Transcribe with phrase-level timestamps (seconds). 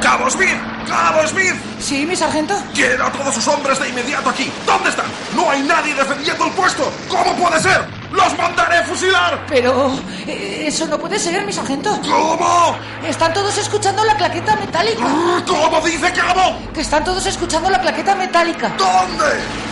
[0.00, 0.56] ¡Cabo Smith!
[0.86, 1.54] ¡Cabo Smith!
[1.78, 2.54] Sí, mi sargento.
[2.72, 4.50] ¡Quiero a todos sus hombres de inmediato aquí!
[4.64, 5.04] ¿Dónde están?
[5.36, 6.90] ¡No hay nadie defendiendo el puesto!
[7.10, 7.97] ¿Cómo puede ser?
[8.18, 9.38] ¡Los mandaré fusilar!
[9.48, 9.92] Pero
[10.26, 12.00] eh, eso no puede ser, mi sargento.
[12.02, 12.76] ¿Cómo?
[13.06, 15.04] Están todos escuchando la claqueta metálica.
[15.46, 16.58] ¿Cómo dice Cabo?
[16.74, 18.72] Que están todos escuchando la claqueta metálica.
[18.76, 19.24] ¿Dónde?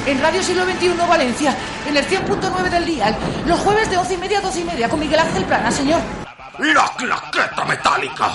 [0.06, 1.56] En Radio Siglo XXI Valencia,
[1.88, 3.16] en el 100.9 del dial,
[3.46, 6.00] los jueves de 11 y media a 12 y media, con Miguel Ángel Plana, señor.
[6.58, 8.30] ¡La claqueta metálica!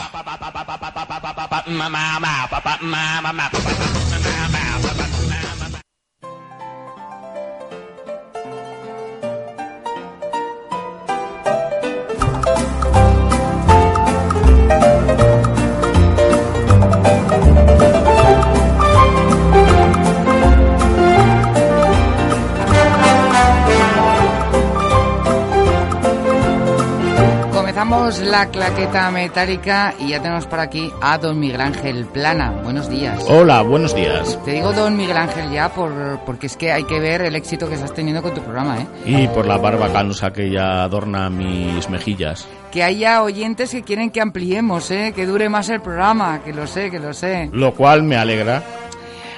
[27.91, 32.49] La claqueta metálica y ya tenemos por aquí a don Miguel Ángel Plana.
[32.63, 33.21] Buenos días.
[33.27, 34.39] Hola, buenos días.
[34.45, 35.91] Te digo don Miguel Ángel ya por,
[36.25, 38.87] porque es que hay que ver el éxito que estás teniendo con tu programa, ¿eh?
[39.05, 42.47] Y por la barba canusa que ya adorna mis mejillas.
[42.71, 45.11] Que haya oyentes que quieren que ampliemos, ¿eh?
[45.13, 47.49] Que dure más el programa, que lo sé, que lo sé.
[47.51, 48.63] Lo cual me alegra.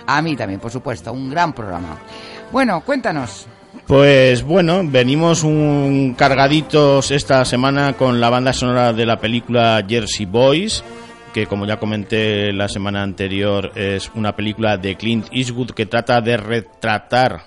[0.05, 1.97] A mí también, por supuesto, un gran programa.
[2.51, 3.47] Bueno, cuéntanos.
[3.88, 10.26] Pues bueno, venimos un cargaditos esta semana con la banda sonora de la película Jersey
[10.26, 10.83] Boys,
[11.33, 16.22] que como ya comenté la semana anterior es una película de Clint Eastwood que trata
[16.22, 17.43] de retratar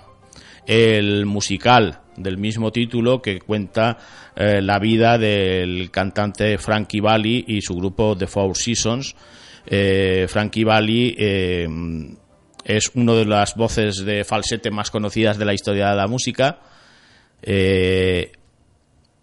[0.67, 3.97] el musical del mismo título que cuenta
[4.35, 9.15] eh, la vida del cantante Frankie Valli y su grupo The Four Seasons.
[9.65, 11.67] Eh, Frankie Valli eh,
[12.67, 16.59] es una de las voces de falsete más conocidas de la historia de la música.
[17.41, 18.33] Eh,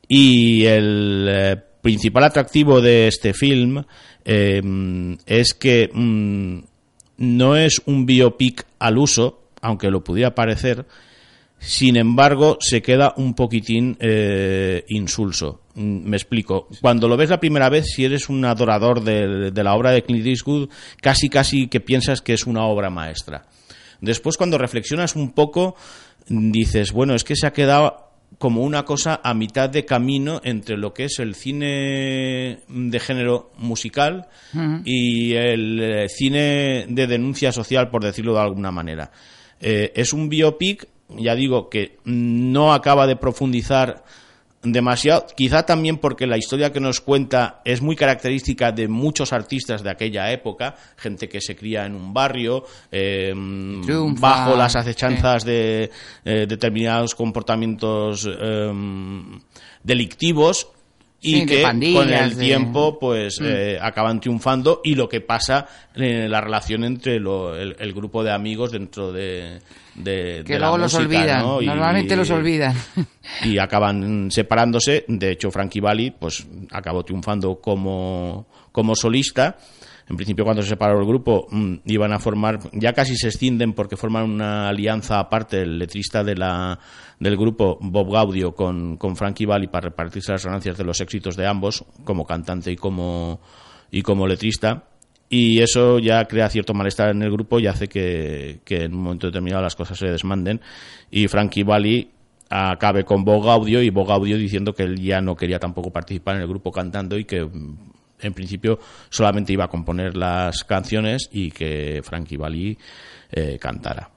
[0.08, 3.84] y el eh, principal atractivo de este film
[4.24, 4.62] eh,
[5.26, 6.58] es que mm,
[7.18, 10.86] no es un biopic al uso, aunque lo pudiera parecer,
[11.64, 15.62] sin embargo, se queda un poquitín eh, insulso.
[15.74, 16.68] Mm, Me explico.
[16.80, 20.02] Cuando lo ves la primera vez, si eres un adorador de, de la obra de
[20.02, 20.68] Clint Eastwood,
[21.00, 23.46] casi casi que piensas que es una obra maestra.
[24.00, 25.76] Después, cuando reflexionas un poco,
[26.28, 28.04] dices, bueno, es que se ha quedado
[28.38, 33.52] como una cosa a mitad de camino entre lo que es el cine de género
[33.58, 34.26] musical
[34.84, 39.10] y el eh, cine de denuncia social, por decirlo de alguna manera.
[39.60, 44.04] Eh, es un biopic, ya digo, que no acaba de profundizar
[44.64, 49.82] demasiado, quizá también porque la historia que nos cuenta es muy característica de muchos artistas
[49.82, 53.32] de aquella época, gente que se cría en un barrio, eh,
[53.84, 55.90] Triunfa, bajo las acechanzas de
[56.24, 58.72] eh, determinados comportamientos eh,
[59.82, 60.68] delictivos
[61.26, 63.44] y Sí, que con el de- tiempo pues Mm.
[63.46, 68.22] eh, acaban triunfando y lo que pasa en la relación entre lo- el, el grupo
[68.22, 69.60] de amigos dentro de,
[69.94, 71.40] de- Que de la luego los olvidan.
[71.42, 71.62] ¿no?
[71.62, 72.74] Y- Normalmente los olvidan.
[73.42, 75.04] y acaban separándose.
[75.08, 79.56] De hecho, Frankie Valli pues acabó triunfando como, como solista.
[80.08, 83.72] En principio, cuando se separó el grupo, mm, iban a formar, ya casi se escinden
[83.72, 89.68] porque forman una alianza aparte, el letrista del grupo, Bob Gaudio, con, con Frankie Valli
[89.68, 93.40] para repartirse las ganancias de los éxitos de ambos, como cantante y como,
[93.90, 94.84] y como letrista.
[95.30, 99.02] Y eso ya crea cierto malestar en el grupo y hace que, que en un
[99.02, 100.60] momento determinado las cosas se desmanden.
[101.10, 102.10] Y Frankie Valli
[102.50, 106.36] acabe con Bob Gaudio y Bob Gaudio diciendo que él ya no quería tampoco participar
[106.36, 107.48] en el grupo cantando y que
[108.20, 108.78] en principio
[109.08, 112.76] solamente iba a componer las canciones y que Frankie Valli
[113.30, 114.10] eh, cantara.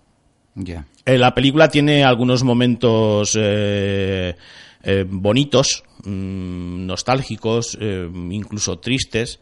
[1.05, 4.35] Eh, la película tiene algunos momentos eh,
[5.07, 9.39] bonitos, mm, nostálgicos, incluso tristes.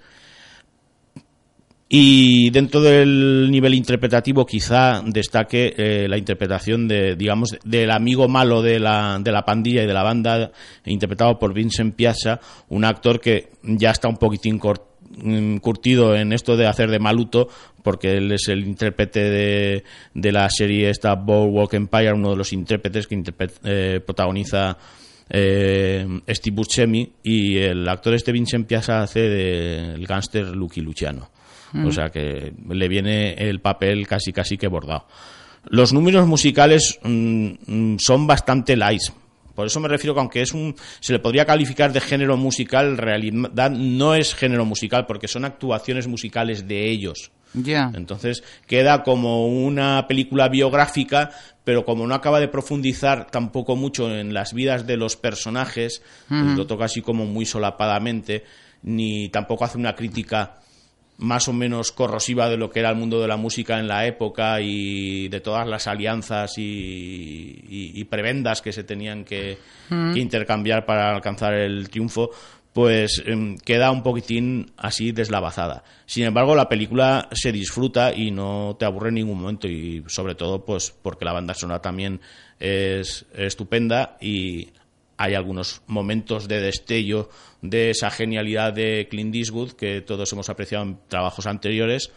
[1.88, 8.64] Y dentro del nivel interpretativo quizá destaque eh, la interpretación de, digamos, del amigo malo
[8.64, 10.52] de la, de la pandilla y de la banda,
[10.86, 12.40] interpretado por Vincent Piazza,
[12.70, 17.50] un actor que ya está un poquitín mm, curtido en esto de hacer de maluto,
[17.84, 19.84] porque él es el intérprete de,
[20.16, 23.22] de la serie esta Boardwalk Empire, uno de los intérpretes que
[23.64, 24.76] eh, protagoniza
[25.30, 31.30] eh, Steve Buscemi, y el actor este Vincent Piazza hace del de gángster Lucky Luciano.
[31.84, 35.08] O sea que le viene el papel casi casi que bordado.
[35.68, 39.02] Los números musicales mm, mm, son bastante light.
[39.56, 42.88] Por eso me refiero que aunque es un, se le podría calificar de género musical,
[42.88, 47.32] en realidad no es género musical porque son actuaciones musicales de ellos.
[47.54, 47.90] Ya.
[47.94, 51.32] Entonces queda como una película biográfica,
[51.64, 56.58] pero como no acaba de profundizar tampoco mucho en las vidas de los personajes, pues
[56.58, 58.44] lo toca así como muy solapadamente,
[58.84, 60.58] ni tampoco hace una crítica
[61.18, 64.06] más o menos corrosiva de lo que era el mundo de la música en la
[64.06, 69.58] época y de todas las alianzas y, prebendas que se tenían que,
[69.90, 72.32] intercambiar para alcanzar el triunfo,
[72.74, 75.84] pues em, queda un poquitín así deslavazada.
[76.06, 80.36] Sin embargo, la película se disfruta y no te aburre en ningún momento y sobre
[80.36, 82.20] todo pues porque la banda sonora también
[82.60, 84.72] es estupenda y
[85.18, 87.30] hay algunos momentos de destello
[87.62, 92.12] de esa genialidad de Clint Eastwood que todos hemos apreciado en trabajos anteriores.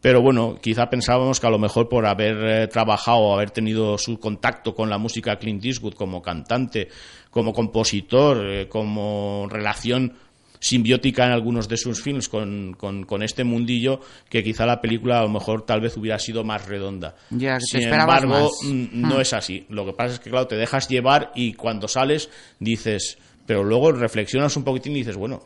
[0.00, 4.18] Pero bueno, quizá pensábamos que a lo mejor por haber eh, trabajado haber tenido su
[4.18, 6.88] contacto con la música Clint Eastwood como cantante,
[7.30, 10.14] como compositor, eh, como relación
[10.62, 14.00] simbiótica en algunos de sus films con, con, este mundillo
[14.30, 17.16] que quizá la película a lo mejor tal vez hubiera sido más redonda.
[17.30, 19.66] Ya, Sin embargo, mm, no es así.
[19.68, 22.30] Lo que pasa es que, claro, te dejas llevar y cuando sales
[22.60, 25.42] dices, pero luego reflexionas un poquitín y dices, bueno,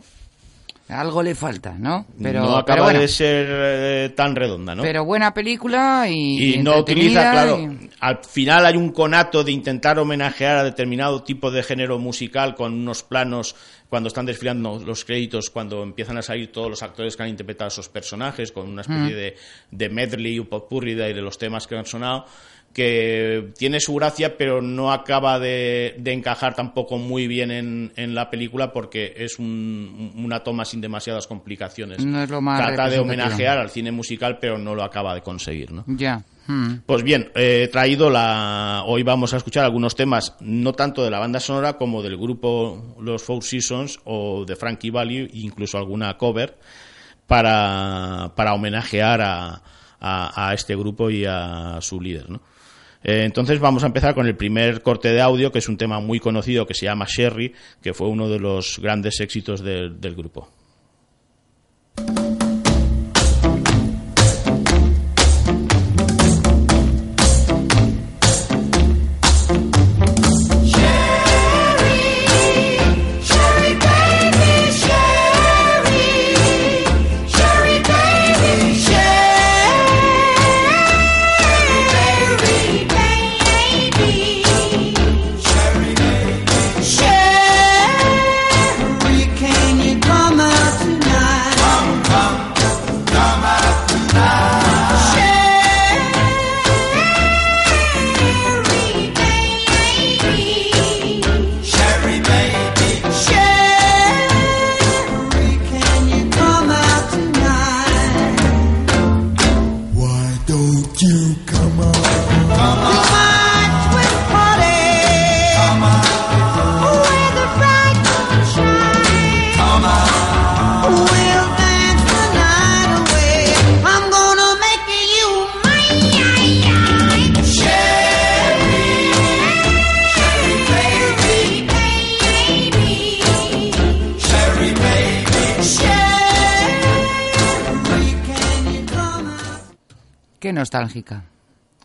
[0.89, 2.07] algo le falta, ¿no?
[2.23, 4.83] Pero, no acaba de ser eh, tan redonda, ¿no?
[4.85, 6.55] Pero buena película y.
[6.55, 7.59] Y no utiliza, claro.
[7.99, 12.73] Al final hay un conato de intentar homenajear a determinado tipo de género musical con
[12.73, 13.57] unos planos
[13.89, 17.67] cuando están desfilando los créditos, cuando empiezan a salir todos los actores que han interpretado
[17.67, 19.17] a esos personajes, con una especie mm.
[19.17, 19.37] de,
[19.71, 22.27] de medley, un popurrí de los temas que han sonado
[22.73, 28.71] que tiene su gracia, pero no acaba de, encajar tampoco muy bien en, la película
[28.73, 32.05] porque es una toma sin demasiadas complicaciones.
[32.05, 35.23] No es lo más Trata de homenajear al cine musical, pero no lo acaba de
[35.23, 35.85] conseguir, ¿no?
[35.87, 36.23] Ya.
[36.47, 36.81] Hmm.
[36.85, 38.83] Pues bien, he traído la.
[38.87, 42.95] Hoy vamos a escuchar algunos temas, no tanto de la banda sonora como del grupo
[43.01, 46.59] Los Four Seasons o de Frankie Valli, incluso alguna cover,
[47.27, 49.63] para, para homenajear a,
[50.01, 52.41] a, este grupo y a su líder, ¿no?
[53.03, 56.01] Eh, entonces vamos a empezar con el primer corte de audio, que es un tema
[56.01, 60.49] muy conocido que se llama Sherry, que fue uno de los grandes éxitos del grupo.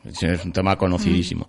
[0.04, 1.48] Es un tema conocidísimo.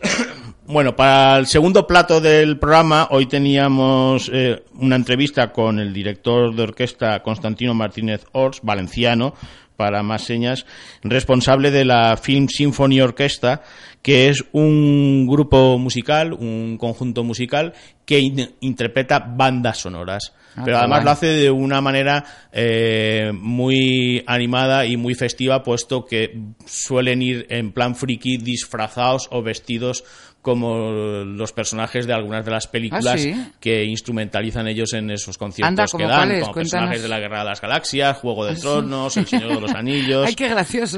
[0.70, 6.54] Bueno, para el segundo plato del programa, hoy teníamos eh, una entrevista con el director
[6.54, 9.32] de orquesta Constantino Martínez Ors, valenciano,
[9.76, 10.66] para más señas,
[11.02, 13.62] responsable de la Film Symphony Orquesta,
[14.02, 17.72] que es un grupo musical, un conjunto musical
[18.04, 20.32] que in- interpreta bandas sonoras.
[20.56, 26.04] Ah, Pero además lo hace de una manera eh, muy animada y muy festiva, puesto
[26.06, 30.04] que suelen ir en plan friki disfrazados o vestidos
[30.48, 33.34] como los personajes de algunas de las películas Ah, ¿sí?
[33.60, 36.54] que instrumentalizan ellos en esos conciertos Anda, que ¿como dan, como Cuéntanos.
[36.54, 38.60] personajes de la Guerra de las Galaxias, Juego de Ah, sí.
[38.62, 40.46] Tronos, El Señor de los Anillos, Ay, qué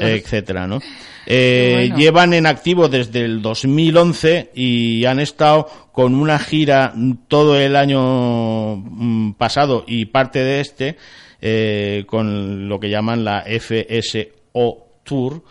[0.01, 0.79] etcétera, ¿no?
[1.27, 1.97] Eh, bueno.
[1.99, 6.95] Llevan en activo desde el 2011 y han estado con una gira
[7.29, 10.97] todo el año mm, pasado y parte de este
[11.41, 15.43] eh, con lo que llaman la FSO Tour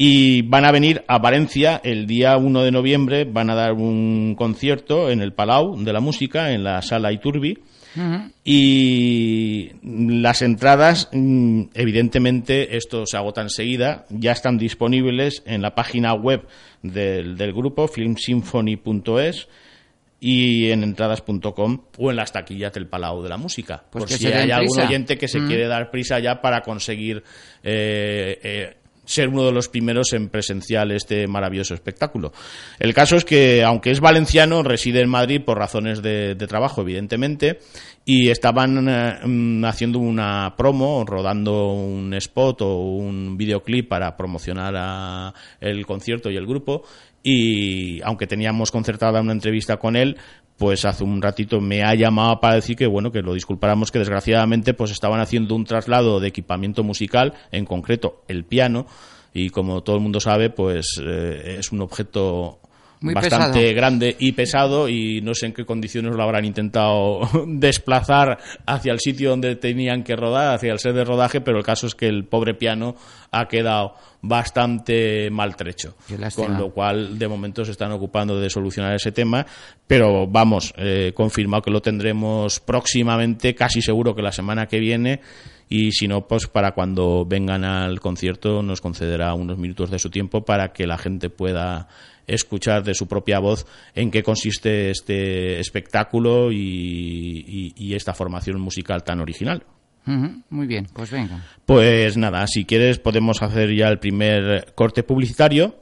[0.00, 4.36] y van a venir a Valencia el día 1 de noviembre, van a dar un
[4.38, 7.58] concierto en el Palau de la Música, en la sala Iturbi.
[8.44, 16.14] Y las entradas, mm, evidentemente, esto se agota enseguida, ya están disponibles en la página
[16.14, 16.46] web
[16.80, 19.48] del, del grupo, filmsymphony.es
[20.20, 23.82] y en entradas.com o en las taquillas del Palau de la Música.
[23.90, 25.46] Pues por si hay algún oyente que se Mm.
[25.46, 27.22] quiere dar prisa ya para conseguir
[27.62, 28.76] eh, eh,
[29.08, 32.32] ser uno de los primeros en presenciar este maravilloso espectáculo.
[32.78, 36.82] El caso es que, aunque es valenciano, reside en Madrid por razones de, de trabajo,
[36.82, 37.58] evidentemente,
[38.04, 45.32] y estaban eh, mm, haciendo una promo, rodando un spot o un videoclip para promocionar
[45.60, 46.84] el concierto y el grupo,
[47.22, 50.16] y aunque teníamos concertada una entrevista con él,
[50.58, 54.00] pues hace un ratito me ha llamado para decir que bueno que lo disculpáramos que
[54.00, 58.86] desgraciadamente pues estaban haciendo un traslado de equipamiento musical en concreto el piano
[59.32, 62.58] y como todo el mundo sabe pues eh, es un objeto
[63.00, 63.76] Muy bastante pesado.
[63.76, 69.00] grande y pesado y no sé en qué condiciones lo habrán intentado desplazar hacia el
[69.00, 72.06] sitio donde tenían que rodar, hacia el set de rodaje, pero el caso es que
[72.06, 72.96] el pobre piano
[73.30, 75.94] ha quedado bastante maltrecho.
[76.34, 79.46] Con lo cual, de momento se están ocupando de solucionar ese tema,
[79.86, 85.20] pero vamos, eh, confirmado que lo tendremos próximamente, casi seguro que la semana que viene,
[85.68, 90.10] y si no, pues para cuando vengan al concierto nos concederá unos minutos de su
[90.10, 91.88] tiempo para que la gente pueda
[92.26, 98.60] escuchar de su propia voz en qué consiste este espectáculo y, y- y esta formación
[98.60, 99.62] musical tan original.
[100.48, 101.44] Muy bien, pues venga.
[101.66, 105.74] Pues nada, si quieres podemos hacer ya el primer corte publicitario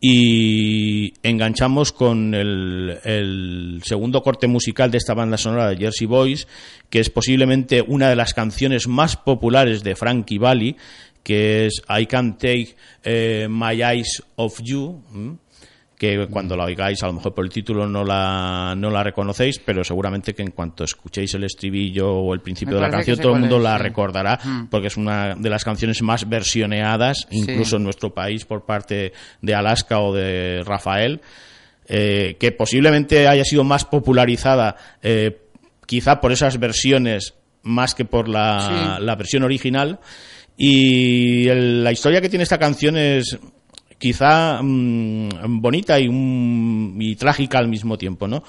[0.00, 6.46] y enganchamos con el, segundo corte musical de esta banda sonora de Jersey Boys,
[6.90, 10.76] que es posiblemente una de las canciones más populares de Frankie Valli,
[11.22, 15.02] que es I Can't Take eh, My Eyes Off You.
[15.96, 19.58] Que cuando la oigáis, a lo mejor por el título no la, no la reconocéis,
[19.60, 23.16] pero seguramente que en cuanto escuchéis el estribillo o el principio Me de la canción,
[23.18, 23.82] todo el mundo es, la sí.
[23.84, 24.66] recordará, Mm.
[24.70, 29.54] porque es una de las canciones más versioneadas, incluso en nuestro país, por parte de
[29.54, 31.20] Alaska o de Rafael,
[31.88, 35.38] eh, que posiblemente haya sido más popularizada eh,
[35.86, 39.02] quizá por esas versiones más que por la, Sí.
[39.04, 40.00] la versión original.
[40.56, 43.38] Y el- la historia que tiene esta canción es
[43.98, 48.42] quizá mm, bonita y, trágica al mismo tiempo, ¿no?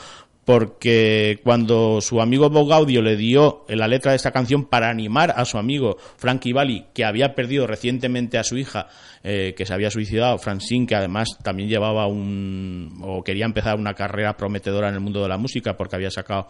[0.44, 5.34] Porque cuando su amigo Bob Gaudio le dio la letra de esta canción para animar
[5.36, 8.88] a su amigo Frankie Valli, que había perdido recientemente a su hija,
[9.24, 13.00] eh, que se había suicidado, Francine, que además también llevaba un.
[13.02, 16.48] o quería empezar una carrera prometedora en el mundo de la música, porque había sacado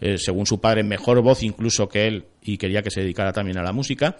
[0.00, 3.58] eh, según su padre, mejor voz incluso que él y quería que se dedicara también
[3.58, 4.16] a la música.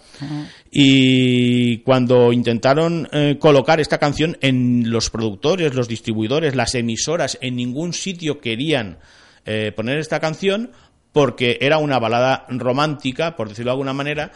[0.71, 7.57] Y cuando intentaron eh, colocar esta canción en los productores, los distribuidores, las emisoras, en
[7.57, 8.99] ningún sitio querían
[9.47, 10.71] eh, poner esta canción
[11.13, 14.33] porque era una balada romántica, por decirlo de alguna manera,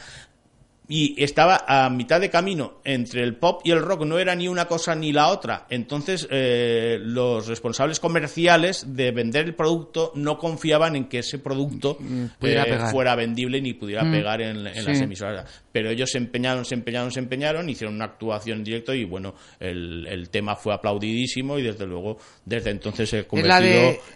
[0.87, 4.49] y estaba a mitad de camino entre el pop y el rock, no era ni
[4.49, 5.67] una cosa ni la otra.
[5.71, 11.97] Entonces, eh, los responsables comerciales de vender el producto no confiaban en que ese producto
[12.39, 15.63] pudiera eh, fuera vendible ni pudiera Mm, pegar en, en las emisoras.
[15.73, 19.35] Pero ellos se empeñaron, se empeñaron, se empeñaron, hicieron una actuación en directo y bueno,
[19.61, 23.61] el, el tema fue aplaudidísimo y desde luego, desde entonces se ha convertido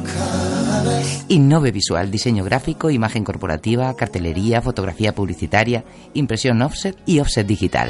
[1.27, 7.89] Innove Visual, diseño gráfico, imagen corporativa, cartelería, fotografía publicitaria, impresión offset y offset digital.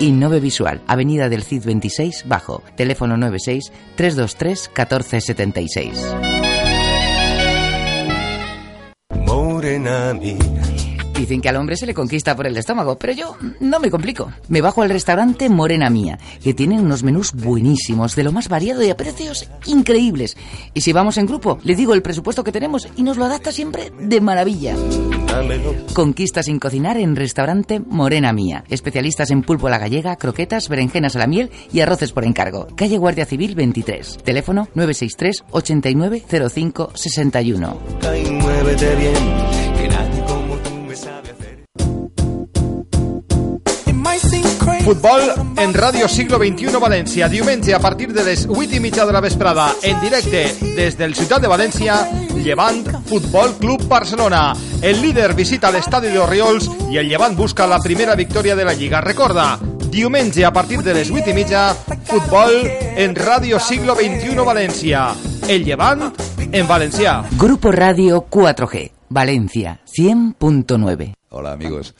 [0.00, 6.45] Innove Visual, Avenida del Cid 26, bajo, teléfono 96 323 1476.
[9.56, 10.75] Morena mía.
[11.18, 14.30] Dicen que al hombre se le conquista por el estómago, pero yo no me complico.
[14.48, 18.82] Me bajo al restaurante Morena Mía, que tiene unos menús buenísimos, de lo más variado
[18.82, 20.36] y a precios increíbles.
[20.74, 23.50] Y si vamos en grupo, le digo el presupuesto que tenemos y nos lo adapta
[23.50, 24.76] siempre de maravilla.
[25.94, 28.64] Conquista sin cocinar en restaurante Morena Mía.
[28.68, 32.68] Especialistas en pulpo a la gallega, croquetas, berenjenas a la miel y arroces por encargo.
[32.74, 34.18] Calle Guardia Civil 23.
[34.24, 37.78] Teléfono 963 89 05 61.
[38.02, 39.14] Ay, muévete bien,
[44.86, 45.20] Futbol
[45.58, 47.26] en Ràdio Siglo XXI València.
[47.26, 50.44] Diumenge a partir de les 8 i mitja de la vesprada en directe
[50.76, 51.96] des del Ciutat de València,
[52.38, 54.54] Llevant Futbol Club Barcelona.
[54.78, 58.78] El líder visita l'estadi de Oriols i el Llevant busca la primera victòria de la
[58.78, 59.02] Lliga.
[59.02, 59.58] Recorda,
[59.90, 61.66] diumenge a partir de les 8 i mitja,
[62.06, 65.08] futbol en Ràdio Siglo XXI València.
[65.50, 66.12] El Llevant
[66.46, 67.24] en valencià.
[67.34, 68.92] Grupo Radio 4G.
[69.08, 71.16] Valencia 100.9.
[71.30, 71.92] Hola amigos.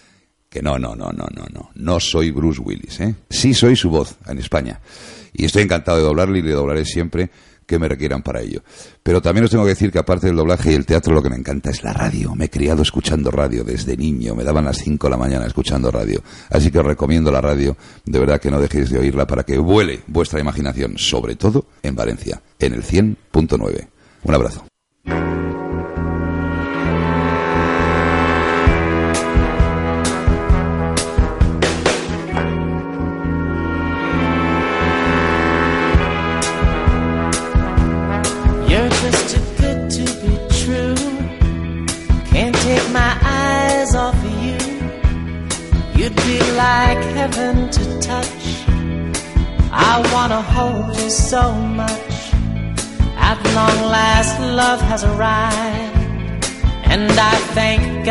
[0.63, 1.71] No, no, no, no, no, no.
[1.75, 3.15] No soy Bruce Willis, ¿eh?
[3.31, 4.81] Sí soy su voz en España.
[5.33, 7.31] Y estoy encantado de doblarle y le doblaré siempre
[7.67, 8.63] que me requieran para ello.
[9.03, 11.31] Pero también os tengo que decir que aparte del doblaje y el teatro lo que
[11.31, 12.35] me encanta es la radio.
[12.35, 14.35] Me he criado escuchando radio desde niño.
[14.35, 16.23] Me daban las 5 de la mañana escuchando radio.
[16.51, 17.77] Así que os recomiendo la radio.
[18.05, 21.97] De verdad que no dejéis de oírla para que vuele vuestra imaginación, sobre todo en
[21.97, 23.89] Valencia, en el 100.9.
[24.23, 24.65] Un abrazo.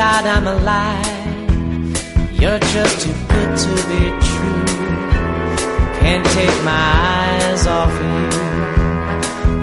[0.06, 1.32] God I'm alive.
[2.40, 4.66] You're just too good to be true.
[6.00, 6.86] Can't take my
[7.18, 8.44] eyes off of you.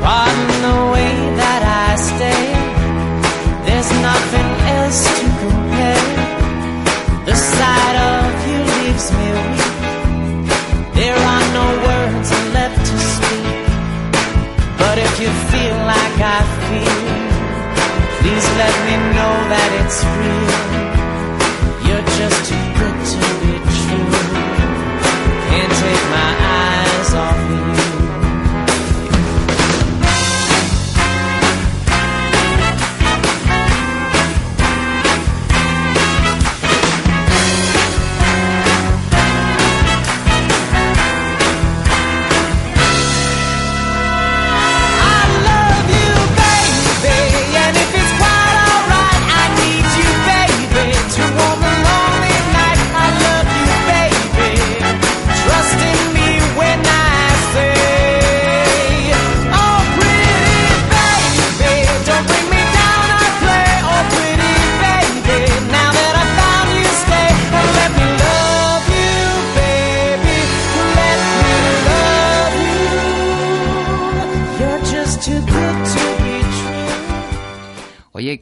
[0.03, 2.45] Pardon the way that I stay.
[3.67, 6.07] There's nothing else to compare.
[7.29, 9.72] The sight of you leaves me weak.
[18.61, 20.53] Let me know that it's real.
[21.87, 23.62] You're just too good to be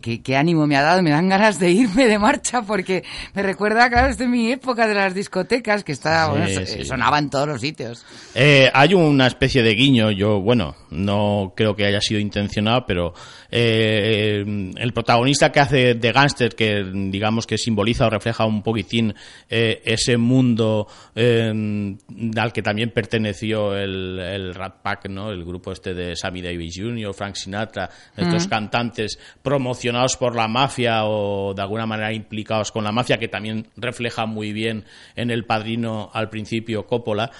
[0.00, 3.42] ¿qué, qué ánimo me ha dado, me dan ganas de irme de marcha porque me
[3.42, 6.84] recuerda, claro, es de mi época de las discotecas que está, Sí, bueno, sí.
[6.84, 8.04] sonaba en todos los sitios.
[8.34, 13.14] Eh, hay una especie de guiño, yo, bueno, no creo que haya sido intencionado, pero
[13.50, 14.44] eh,
[14.76, 19.14] el protagonista que hace de gángster, que digamos que simboliza o refleja un poquitín
[19.48, 21.52] eh, ese mundo eh,
[22.36, 25.30] al que también perteneció el, el Rat Pack, ¿no?
[25.30, 31.04] El grupo este de Sammy Davis Jr., Frank Sinatra, estos cantantes promocionados por la mafia
[31.04, 34.84] o de alguna manera implicados con la mafia, que también refleja muy bien
[35.16, 37.30] en El Padrino al principio Coppola,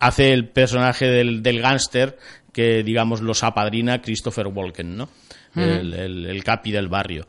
[0.00, 2.18] hace el personaje del, del gángster
[2.54, 5.04] que, digamos, los apadrina Christopher Walken, ¿no?
[5.54, 5.60] Ujú.
[5.60, 7.26] el, el- el capi del barrio,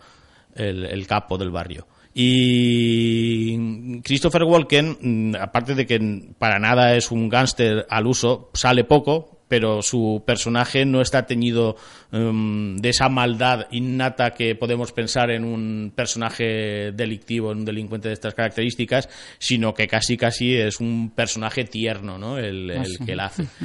[0.55, 1.85] el, el capo del barrio.
[2.13, 4.97] Y Christopher Walken,
[5.31, 5.99] mm, aparte de que
[6.37, 11.75] para nada es un gángster al uso, sale poco, pero su personaje no está teñido
[12.11, 18.07] em, de esa maldad innata que podemos pensar en un personaje delictivo, en un delincuente
[18.07, 22.37] de estas características, sino que casi casi es un personaje tierno, ¿no?
[22.37, 22.71] El,
[23.05, 23.45] que él hace.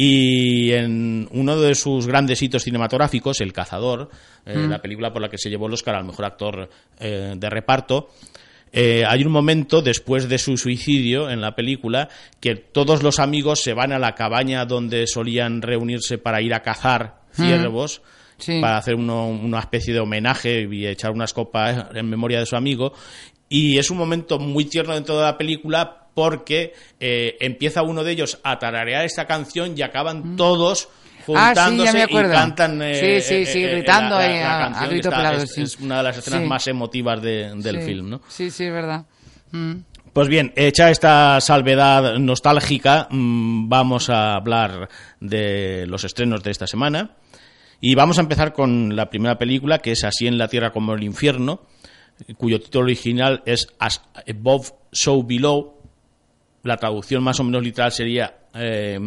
[0.00, 4.10] Y en uno de sus grandes hitos cinematográficos, El Cazador,
[4.46, 4.70] eh, Mm.
[4.70, 6.70] la película por la que se llevó el Oscar al mejor actor
[7.00, 8.10] eh, de reparto,
[8.72, 12.08] eh, hay un momento después de su suicidio en la película
[12.40, 16.62] que todos los amigos se van a la cabaña donde solían reunirse para ir a
[16.62, 17.42] cazar Mm.
[17.44, 18.02] ciervos.
[18.40, 18.60] Sí.
[18.60, 22.54] para hacer uno- una especie de homenaje y echar unas copas en memoria de su
[22.54, 22.92] amigo.
[23.48, 28.12] Y es un momento muy tierno dentro de la película porque eh, empieza uno de
[28.12, 30.88] ellos a tararear esta canción y acaban todos
[31.36, 34.34] Ah, sí, ya me y cantan eh, Sí, sí, eh, sí, eh, gritando la- la-
[34.34, 35.62] ahí la a- a grito está- pelado, es, sí.
[35.62, 36.46] es una de las escenas Sí.
[36.46, 37.86] más emotivas de- del Sí.
[37.86, 38.20] film ¿no?
[38.28, 39.04] Sí, sí, es verdad.
[39.50, 39.72] Mm.
[40.12, 44.88] Pues bien, hecha esta salvedad nostálgica, mm, vamos a hablar
[45.20, 47.10] de los estrenos de esta semana.
[47.80, 50.94] Y vamos a empezar con la primera película, que es Así en la Tierra como
[50.94, 51.60] el Infierno,
[52.36, 55.77] cuyo título original es As Above, So Below.
[56.68, 58.98] La traducción más o menos literal sería eh,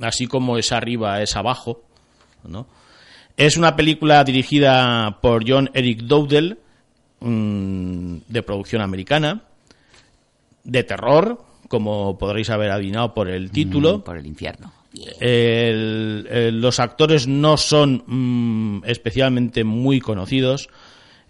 [0.00, 1.82] Así como es arriba, es abajo.
[2.48, 2.66] ¿no?
[3.36, 6.58] Es una película dirigida por John Eric Dowdell,
[7.20, 9.42] mm, de producción americana
[10.64, 13.98] de terror, como podréis haber adivinado por el título.
[13.98, 14.72] Mm, por el infierno.
[15.20, 20.68] El- el- los actores no son mm, especialmente muy conocidos.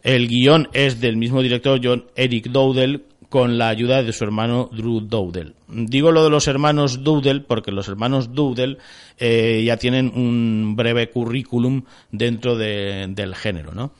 [0.03, 4.71] El guion es del mismo director, John Eric Dowdell, con la ayuda de su hermano
[4.73, 5.55] Drew Dowdell.
[5.69, 8.79] Digo lo de los hermanos Dowdell porque los hermanos Dowdell
[9.19, 13.73] eh, ya tienen un breve currículum dentro de- del género.
[13.75, 13.93] ¿no?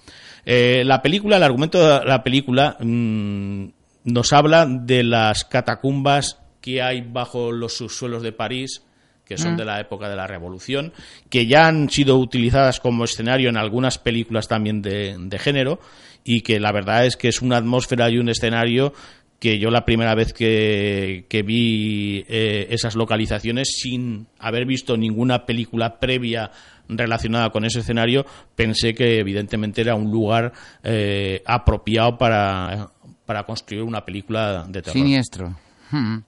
[0.47, 3.65] Eh, la película, el argumento de la película mm,
[4.05, 8.83] nos habla de las catacumbas que hay bajo los subsuelos de París,
[9.27, 9.57] que son Mm.
[9.59, 10.95] de la época de la Revolución,
[11.29, 15.81] que ya han sido utilizadas como escenario en algunas películas también de, de género,
[16.25, 18.93] y que la verdad es que es una atmósfera y un escenario
[19.39, 25.47] que yo la primera vez que, que vi eh, esas localizaciones sin haber visto ninguna
[25.47, 26.51] película previa
[26.89, 32.91] relacionada con ese escenario, pensé que evidentemente era un lugar eh, apropiado para,
[33.27, 34.95] para construir una película de terror.
[34.95, 35.55] Siniestro.
[35.91, 36.19] Mm.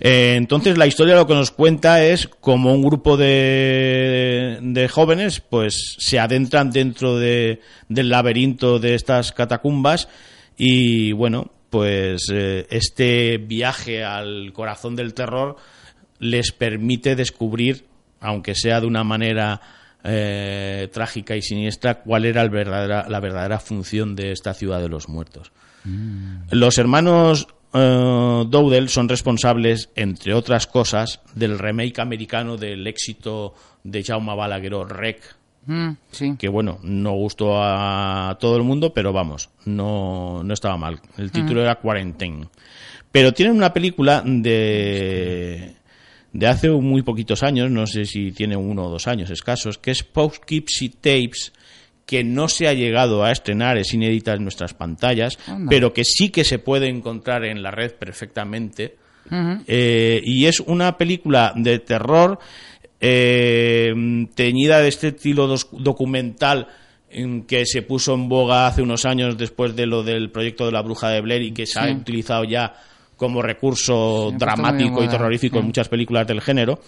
[0.00, 5.40] Eh, entonces la historia lo que nos cuenta es como un grupo de, de jóvenes
[5.40, 10.08] pues se adentran dentro de, del laberinto de estas catacumbas
[10.56, 15.56] y bueno pues eh, este viaje al corazón del terror
[16.18, 17.84] les permite descubrir
[18.18, 19.60] aunque sea de una manera
[20.02, 24.88] eh, trágica y siniestra cuál era el verdadera, la verdadera función de esta ciudad de
[24.88, 25.52] los muertos.
[26.50, 33.52] Los hermanos eh, Dowdell son responsables, entre otras cosas, del remake americano del éxito
[33.84, 35.20] de Jaume Balagueró, Rec,
[35.66, 36.34] Mm, sí.
[36.38, 41.00] que bueno, no gustó a todo el mundo, pero vamos, no, no estaba mal.
[41.18, 41.64] El título Mm.
[41.64, 42.46] era Quarantine.
[43.12, 45.72] Pero tienen una película de,
[46.32, 49.90] de hace muy poquitos años, no sé si tiene uno o dos años escasos, que
[49.90, 51.52] es Poughkeepsie Tapes,
[52.04, 55.68] que no se ha llegado a estrenar, es inédita en nuestras pantallas, Anda.
[55.70, 58.96] pero que sí que se puede encontrar en la red perfectamente.
[59.66, 62.38] Eh, y es una película de terror
[63.08, 66.66] eh, teñida de este estilo documental
[67.08, 70.72] en que se puso en boga hace unos años después de lo del proyecto de
[70.72, 72.74] la bruja de Blair y que se ha utilizado ya
[73.16, 76.80] como recurso Sí, dramático y terrorífico en muchas películas del género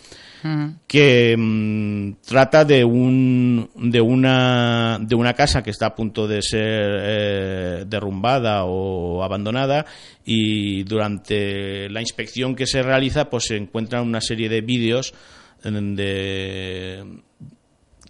[0.87, 6.43] que mm, trata de un de una de una casa que está a punto de
[6.43, 9.85] ser eh, derrumbada o abandonada
[10.25, 15.13] y durante la inspección que se realiza pues se encuentran una serie de vídeos
[15.63, 17.05] de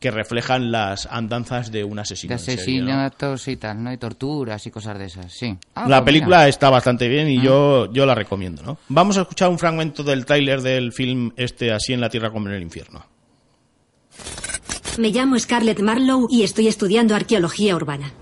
[0.01, 2.29] que reflejan las andanzas de un asesino.
[2.31, 2.93] De en serie, ¿no?
[2.93, 3.93] asesinatos y tal, ¿no?
[3.93, 5.57] Y torturas y cosas de esas, sí.
[5.75, 6.49] Ah, la pues película mira.
[6.49, 7.43] está bastante bien y Ah.
[7.43, 8.79] yo, yo la recomiendo, ¿no?
[8.89, 12.47] Vamos a escuchar un fragmento del tráiler del film este Así en la Tierra como
[12.49, 13.05] en el infierno.
[14.99, 18.13] Me llamo Scarlett Marlowe y estoy estudiando arqueología urbana.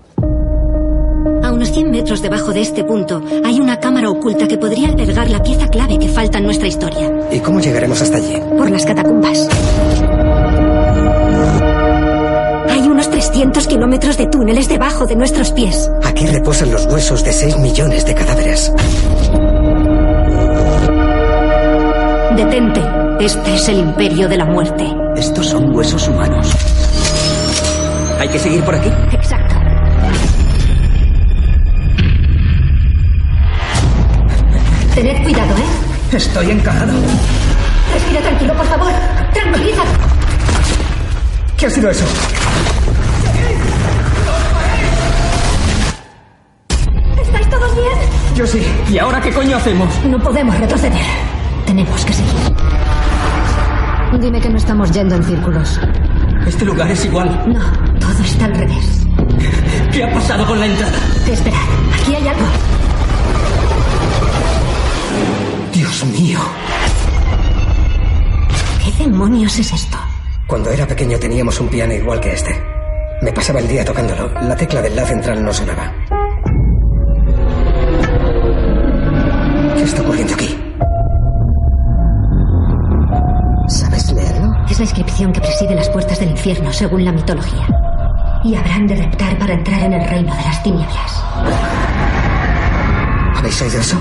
[1.77, 5.29] A unos 100 metros debajo de este punto hay una cámara oculta que podría albergar
[5.29, 7.11] la pieza clave que falta en nuestra historia.
[7.31, 8.41] ¿Y cómo llegaremos hasta allí?
[8.57, 9.47] Por las catacumbas.
[12.71, 15.91] Hay unos 300 kilómetros de túneles debajo de nuestros pies.
[16.03, 18.73] Aquí reposan los huesos de 6 millones de cadáveres.
[22.35, 22.81] Detente.
[23.19, 24.83] Este es el imperio de la muerte.
[25.15, 26.51] Estos son huesos humanos.
[28.19, 28.89] ¿Hay que seguir por aquí?
[29.11, 29.36] Exacto.
[34.97, 36.15] Tened cuidado, ¿eh?
[36.17, 36.91] Estoy encajado.
[37.93, 38.91] Respira tranquilo, por favor.
[39.31, 39.89] Tranquilízate.
[41.55, 42.03] ¿Qué ha sido eso?
[47.21, 48.37] ¿Estáis todos bien?
[48.37, 48.65] Yo sí.
[48.89, 49.87] ¿Y ahora qué coño hacemos?
[50.05, 51.05] No podemos retroceder.
[51.67, 52.33] Tenemos que seguir.
[54.19, 55.79] Dime que no estamos yendo en círculos.
[56.47, 57.43] Este lugar es igual.
[57.45, 57.59] No,
[57.99, 59.05] todo está al revés.
[59.91, 60.97] ¿Qué ha pasado con la entrada?
[61.31, 61.57] Espera,
[62.01, 62.45] aquí hay algo.
[65.87, 66.39] Dios mío.
[68.83, 69.97] ¿Qué demonios es esto?
[70.45, 72.61] Cuando era pequeño teníamos un piano igual que este.
[73.21, 74.29] Me pasaba el día tocándolo.
[74.41, 75.93] La tecla del la central no sonaba.
[79.77, 80.59] ¿Qué está ocurriendo aquí?
[83.69, 84.51] ¿Sabes leerlo?
[84.69, 87.65] Es la inscripción que preside las puertas del infierno, según la mitología.
[88.43, 91.23] Y habrán de reptar para entrar en el reino de las tinieblas.
[93.37, 93.97] ¿Habéis oído eso?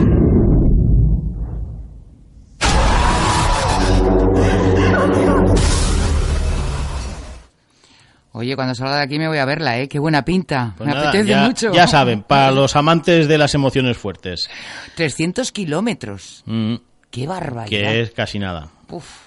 [8.56, 9.88] Oye, cuando salga de aquí me voy a verla, ¿eh?
[9.88, 10.74] Qué buena pinta.
[10.76, 11.72] Pues me nada, apetece ya, mucho.
[11.72, 14.48] ya saben, para los amantes de las emociones fuertes,
[14.96, 16.42] 300 kilómetros.
[16.46, 16.74] mm,
[17.10, 17.68] Qué barbaridad.
[17.92, 18.68] que es casi nada.
[18.90, 19.26] Uf.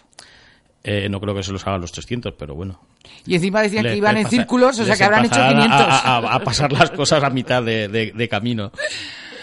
[0.83, 2.79] Eh, no creo que se los hagan los 300, pero bueno.
[3.25, 5.79] Y encima decían que iban en pasa- círculos, o sea que habrán hecho pasarán 500.
[5.87, 8.71] A, a- a pasar las cosas a mitad de, de- de camino.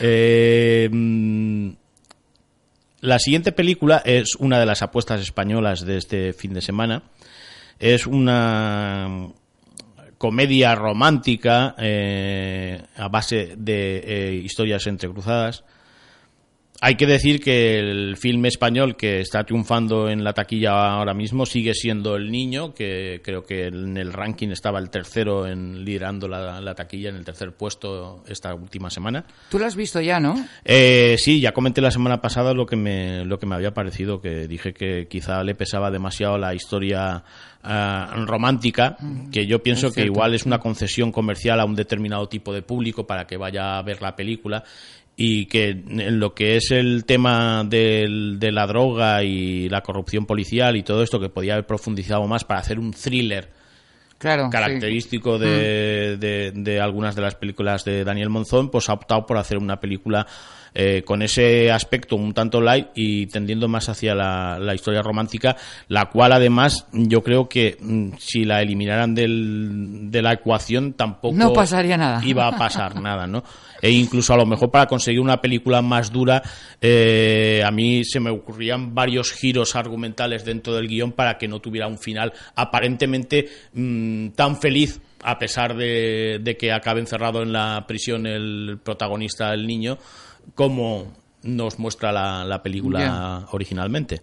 [0.01, 1.69] Eh, mm,
[3.03, 7.03] la siguiente película es una de las apuestas españolas de este fin de semana.
[7.79, 9.29] Es una
[10.19, 15.65] comedia romántica eh, a base de eh, historias entrecruzadas.
[16.87, 21.45] Hay que decir que el filme español que está triunfando en la taquilla ahora mismo
[21.45, 26.29] sigue siendo El Niño, que creo que en el ranking estaba el tercero en liderando
[26.29, 29.25] la, la taquilla en el tercer puesto esta última semana.
[29.51, 30.37] Tú lo has visto ya, ¿no?
[30.65, 34.21] Eh, sí, ya comenté la semana pasada lo que me lo que me había parecido,
[34.21, 37.25] que dije que quizá le pesaba demasiado la historia
[37.65, 38.97] ah, romántica,
[39.33, 43.09] que yo pienso que igual es una concesión comercial a un determinado tipo de público
[43.09, 44.63] para que vaya a ver la película
[45.17, 50.27] y que en lo que es el tema del- de la droga y la corrupción
[50.27, 53.49] policial y todo esto que podía haber profundizado más para hacer un thriller
[54.19, 54.45] Claro.
[54.47, 54.51] sí.
[54.51, 59.37] característico de, de- de algunas de las películas de Daniel Monzón, pues ha optado por
[59.39, 60.27] hacer una película
[60.79, 65.57] eh, con ese aspecto un tanto light y tendiendo más hacia la, la historia romántica,
[65.89, 71.35] la cual además yo creo que mm, si la eliminaran del- de la ecuación tampoco
[71.35, 72.21] No pasaría nada.
[72.25, 73.43] iba a pasar nada, ¿no?
[73.81, 76.43] E incluso a lo mejor para conseguir una película más dura,
[76.81, 81.61] eh, a mí se me ocurrían varios giros argumentales dentro del guion para que no
[81.61, 87.53] tuviera un final aparentemente mm, tan feliz a pesar de, de que acabe encerrado en
[87.53, 89.99] la prisión el protagonista, el niño,
[90.55, 94.23] como nos muestra la, la película originalmente.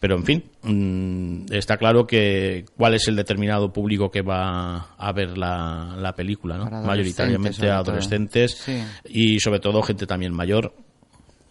[0.00, 5.12] Pero en fin, mm, está claro que cuál es el determinado público que va a
[5.12, 6.64] ver la, la película, ¿no?
[6.64, 8.82] Adolescentes, Mayoritariamente adolescentes Sí.
[9.08, 10.74] y sobre todo gente también mayor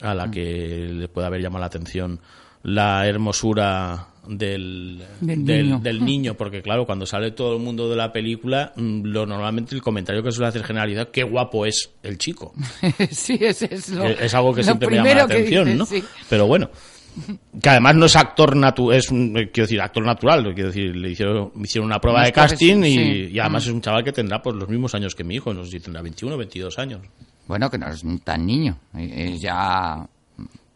[0.01, 2.19] a la que le puede haber llamado la atención
[2.61, 5.79] la hermosura del, Del del- niño.
[5.79, 9.75] del niño, porque claro, cuando sale todo el mundo de la película, mm, lo normalmente
[9.75, 12.53] el comentario que suele hacer generalidad, qué guapo es el chico.
[13.11, 15.65] sí, es, es lo, Eh, es algo que lo siempre me llama la que atención,
[15.65, 15.85] dices, ¿no?
[15.85, 16.03] sí.
[16.29, 16.69] Pero bueno,
[17.61, 20.95] que además no es actor natural, es un, eh, quiero decir, actor natural, quiero decir,
[20.95, 23.29] le hicieron, hicieron una prueba de casting y, profesión, sí.
[23.33, 23.67] y además Mm.
[23.69, 25.79] es un chaval que tendrá pues los mismos años que mi hijo, no sé si
[25.79, 27.01] tendrá 21 o 22 años.
[27.45, 28.79] Bueno, que no es tan niño.
[28.97, 30.07] Es ya...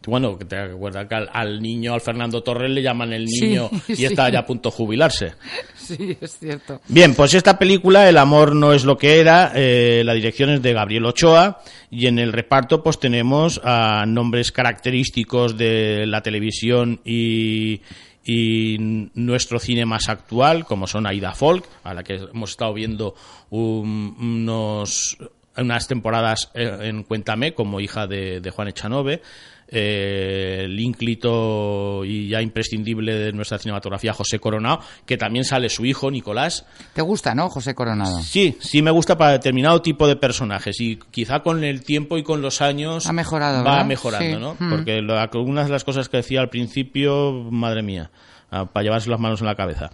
[0.06, 3.48] Bueno, que te acuerdas que al, al niño, al Fernando Torres, le llaman el Sí,
[3.48, 4.04] niño y sí.
[4.06, 5.32] está ya a punto de jubilarse.
[5.88, 6.82] Sí, es cierto.
[6.88, 10.60] Bien, pues esta película, El amor no es lo que era, eh, la dirección es
[10.60, 17.00] de Gabriel Ochoa y en el reparto pues tenemos a nombres característicos de la televisión
[17.06, 17.80] y,
[18.22, 18.76] y
[19.14, 23.14] nuestro cine más actual, como son Aida Folk, a la que hemos estado viendo
[23.48, 25.16] un- unos,
[25.56, 29.22] unas temporadas eh, en Cuéntame, como hija de, de Juan Echanove,
[29.70, 35.84] eh, el ínclito y ya imprescindible de nuestra cinematografía, José Coronado, que también sale su
[35.84, 36.64] hijo, Nicolás.
[36.94, 38.22] ¿Te gusta, no, José Coronado?
[38.22, 42.22] Sí, sí me gusta para determinado tipo de personajes y quizá con el tiempo y
[42.22, 43.86] con los años Ha mejorado, va ¿verdad?
[43.86, 44.40] mejorando, Sí.
[44.40, 44.56] ¿no?
[44.66, 44.70] Mm.
[44.70, 48.10] Porque lo- algunas de las cosas que decía al principio, madre mía,
[48.50, 49.90] ah, para llevarse las manos en la cabeza.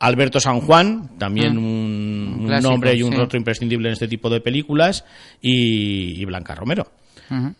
[0.00, 1.58] Alberto San Juan, también Mm.
[1.58, 3.18] un, Un un clásico, nombre y un sí.
[3.18, 5.04] rostro imprescindible en este tipo de películas,
[5.40, 6.86] y, y Blanca Romero.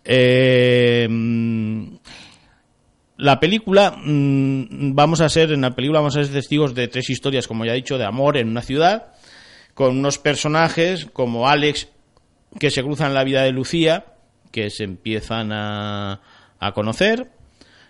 [0.04, 1.96] Eh, mm,
[3.18, 7.11] la película, mm, vamos a ser, en la película vamos a ser testigos de tres
[7.11, 9.12] historias, como ya he dicho, de amor en una ciudad,
[9.74, 11.88] con unos personajes como Alex,
[12.59, 14.07] que se cruzan en la vida de Lucía,
[14.50, 16.20] que se empiezan a,
[16.59, 17.31] a conocer,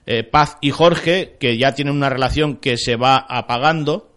[0.07, 4.11] eh, Paz y Jorge, que ya tienen una relación que se va apagando,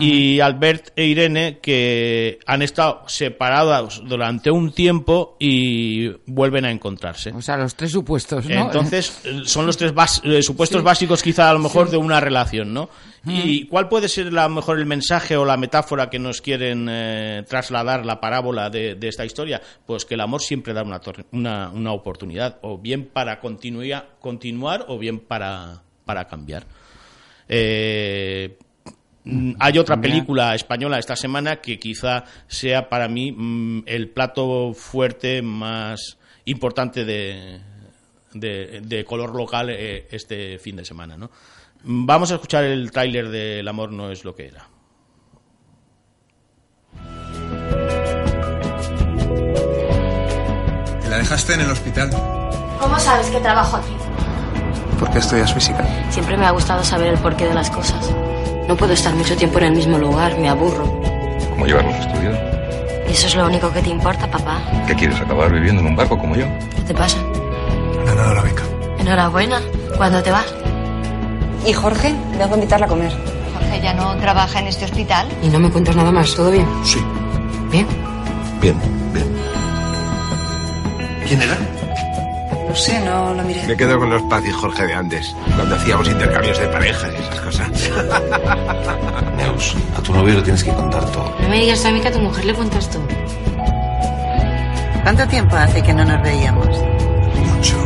[0.00, 7.30] y Albert e Irene que han estado separados durante un tiempo y vuelven a encontrarse.
[7.30, 8.66] O sea, los tres supuestos, ¿no?
[8.66, 9.92] Entonces, son los tres
[10.24, 10.84] eh, supuestos Sí.
[10.84, 11.92] básicos quizá a lo mejor Sí.
[11.92, 12.90] de una relación, ¿no?
[13.26, 16.86] ¿Y cuál puede ser a lo mejor el mensaje o la metáfora que nos quieren
[16.90, 19.60] eh, trasladar la parábola de, de esta historia?
[19.86, 21.00] Pues que el amor siempre da una,
[21.32, 26.64] una, una oportunidad, o bien para continua- continuar o bien para, para cambiar.
[27.48, 28.56] Eh,
[29.58, 35.42] hay otra película española esta semana que quizá sea para mí mm, el plato fuerte
[35.42, 37.60] más importante de,
[38.32, 41.16] de, de color local eh, este fin de semana.
[41.16, 41.30] ¿no?
[41.84, 44.68] Mm, Vamos a escuchar el tráiler de El amor no es lo que era.
[51.02, 52.10] ¿Te la dejaste en el hospital?
[52.80, 53.92] ¿Cómo sabes que trabajo aquí?
[54.98, 55.84] ¿Por qué estudias física?
[56.10, 58.12] Siempre me ha gustado saber el porqué de las cosas.
[58.68, 60.84] No puedo estar mucho tiempo en el mismo lugar, me aburro.
[61.50, 62.36] ¿Cómo llevar los estudios?
[63.08, 64.60] ¿Y eso es lo único que te importa, papá?
[64.86, 66.44] ¿Qué quieres, acabar viviendo en un barco como yo?
[66.76, 67.16] ¿Qué te pasa?
[68.04, 68.62] Me han dado la beca.
[68.98, 69.62] Enhorabuena.
[69.96, 70.44] ¿Cuándo te vas?
[71.66, 72.14] ¿Y Jorge?
[72.38, 73.10] Vengo a invitarla a comer.
[73.54, 75.26] Jorge ya no trabaja en este hospital.
[75.42, 76.66] Y no me cuentas nada más, ¿todo bien?
[76.84, 77.02] Sí.
[77.72, 77.86] ¿Bien?
[78.60, 78.76] Bien,
[79.14, 79.26] bien.
[81.26, 81.56] ¿Quién era?
[82.68, 83.66] No sé, no lo miré.
[83.66, 87.22] Me quedo con los Paz y Jorge de antes, cuando hacíamos intercambios de parejas y
[87.22, 87.68] esas cosas.
[89.36, 91.34] Neus, a tu novio le tienes que contar todo.
[91.40, 92.98] No me digas a mí que a tu mujer le cuentas tú.
[95.02, 96.66] ¿Cuánto tiempo hace que no nos veíamos?
[96.66, 97.76] Mucho.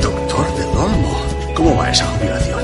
[0.00, 1.22] Doctor del Olmo.
[1.54, 2.60] ¿Cómo va esa jubilación?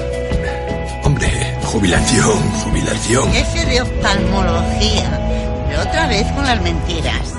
[1.05, 3.29] Hombre, jubilación, jubilación.
[3.33, 5.21] Ese de oftalmología.
[5.69, 7.35] Pero otra vez con las mentiras.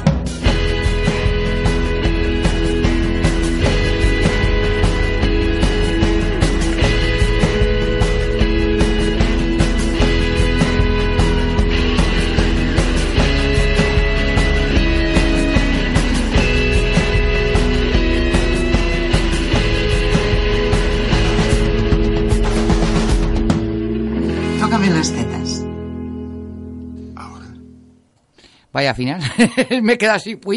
[28.80, 29.20] Vaya final.
[29.82, 30.39] me queda así.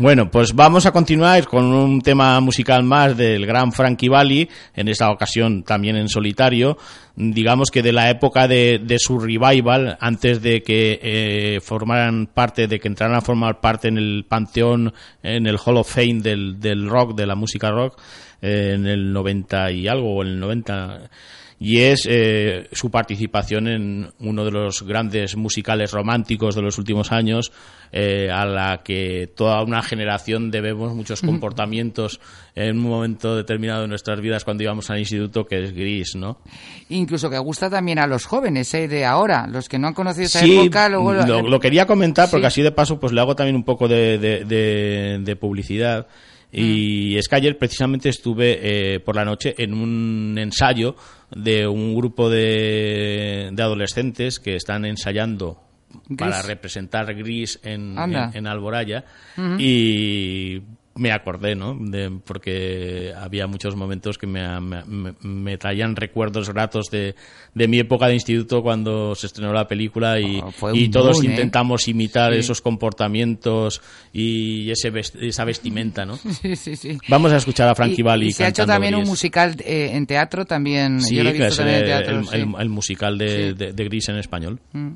[0.00, 4.86] Bueno, pues vamos a continuar con un tema musical más del gran Frankie Valli, en
[4.86, 6.78] esta ocasión también en solitario,
[7.16, 12.68] digamos que de la época de, de su revival, antes de que eh, formaran parte,
[12.68, 16.60] de que entraran a formar parte en el panteón, en el Hall of Fame del,
[16.60, 18.00] del rock, de la música rock,
[18.40, 21.10] eh, en el 90 y algo, o en el 90
[21.60, 27.10] y es eh, su participación en uno de los grandes musicales románticos de los últimos
[27.10, 27.50] años,
[27.90, 32.20] eh, a la que toda una generación debemos muchos comportamientos
[32.54, 36.38] en un momento determinado de nuestras vidas cuando íbamos al instituto, que es gris, ¿no?
[36.90, 38.86] Incluso que gusta también a los jóvenes, ¿eh?
[38.88, 41.12] De ahora, los que no han conocido esa Sí, época, luego...
[41.12, 42.46] lo, lo quería comentar porque Sí.
[42.46, 46.06] así de paso pues le hago también un poco de, de- de- de publicidad.
[46.50, 47.18] Y Mm.
[47.18, 48.58] es que ayer precisamente estuve
[48.94, 50.96] eh, por la noche en un ensayo
[51.30, 55.62] de un grupo de, de adolescentes que están ensayando
[56.16, 59.04] para representar Gris en, en, en Alboraya
[59.58, 60.62] y
[60.98, 61.74] me acordé, ¿no?
[61.80, 67.14] De, porque había muchos momentos que me, me, me- traían recuerdos gratos de,
[67.54, 71.26] de mi época de instituto cuando se estrenó la película y, Oh, un todos boom,
[71.26, 71.30] ¿eh?
[71.30, 72.40] intentamos imitar Sí.
[72.40, 73.80] esos comportamientos
[74.12, 76.16] y ese esa vestimenta, ¿no?
[76.42, 76.98] Sí, sí, sí.
[77.08, 80.44] Vamos a escuchar a Frankie Valli se ha hecho también un musical eh, en teatro
[80.44, 81.00] también.
[81.00, 82.18] Sí, Yo lo he visto es también en el, teatro.
[82.18, 82.34] el- sí.
[82.36, 84.60] el- el musical de- de Gris en español.
[84.72, 84.88] Mm.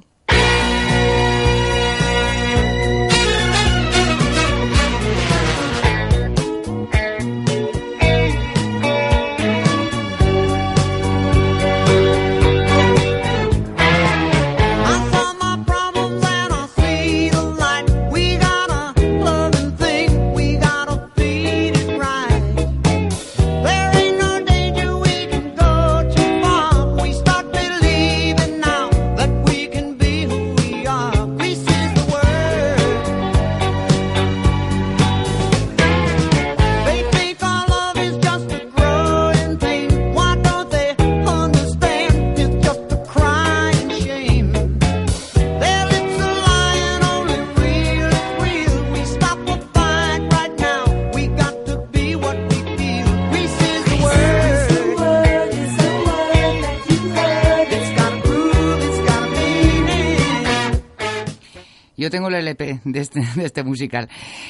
[62.12, 64.08] Tengo el LP de este, de este musical.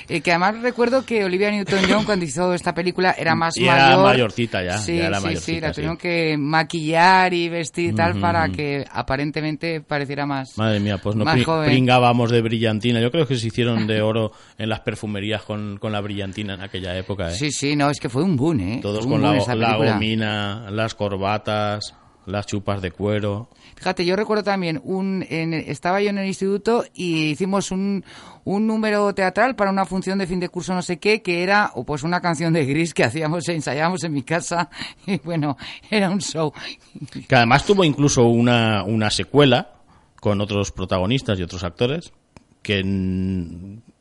[0.08, 3.86] Eh, que además recuerdo que Olivia Newton-John cuando hizo esta película era más Y era
[3.86, 4.02] mayor.
[4.04, 5.76] mayorcita ya, Sí, ya era sí, sí, mayorcita, la sí.
[5.76, 8.52] tuvieron que maquillar y vestir y tal Ujú, para ujú.
[8.56, 11.70] que aparentemente pareciera más Madre mía, pues no pri- joven.
[11.70, 13.00] pringábamos de brillantina.
[13.00, 16.60] Yo creo que se hicieron de oro en las perfumerías con, con la brillantina en
[16.60, 17.30] aquella época.
[17.30, 17.34] ¿eh?
[17.34, 18.78] Sí, sí, no, es que fue un boom, ¿eh?
[18.82, 21.94] Todos un con boom la, la gomina, las corbatas,
[22.27, 23.49] las chupas de cuero.
[23.77, 28.05] Fíjate, yo recuerdo también, un, en- estaba yo en el instituto y hicimos un,
[28.45, 31.70] un número teatral para una función de fin de curso no sé qué, que era
[31.75, 34.70] o pues una canción de Gris que hacíamos, ensayábamos en mi casa
[35.07, 35.57] y bueno,
[35.91, 36.53] era un show.
[37.29, 39.73] Que además tuvo incluso una, una secuela
[40.20, 42.12] con otros protagonistas y otros actores
[42.62, 42.79] que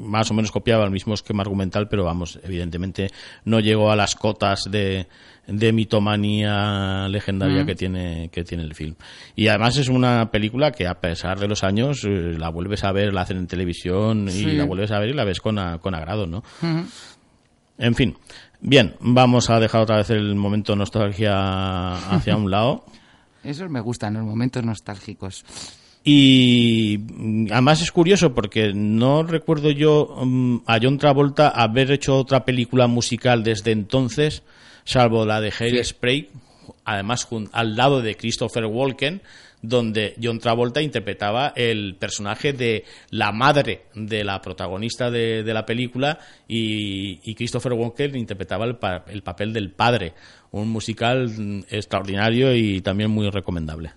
[0.01, 3.09] más o menos copiaba el mismo esquema argumental, pero vamos, evidentemente
[3.45, 5.07] no llegó a las cotas de,
[5.47, 7.65] de mitomanía legendaria Mm.
[7.67, 8.95] que tiene que tiene el film.
[9.35, 12.91] Y además es una película que a pesar de los años eh, la vuelves a
[12.91, 15.77] ver, la hacen en televisión y la vuelves a ver y la ves con, a-
[15.79, 16.43] con agrado, ¿no?
[17.77, 18.15] En fin,
[18.59, 22.85] bien, vamos a dejar otra vez el momento nostalgia hacia un lado.
[23.43, 25.43] Esos me gustan, los momentos nostálgicos.
[26.03, 32.17] Y mm, además es curioso porque no recuerdo yo mm, a John Travolta haber hecho
[32.17, 34.43] otra película musical desde entonces,
[34.83, 36.29] salvo la de Hairspray,
[36.85, 39.21] además jun- al lado de Christopher Walken,
[39.61, 45.67] donde John Travolta interpretaba el personaje de la madre de la protagonista de, de la
[45.67, 50.13] película y, y Christopher Walken interpretaba el, pa- el papel del padre.
[50.49, 53.91] Un musical mm, extraordinario y también muy recomendable.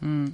[0.00, 0.28] Mm.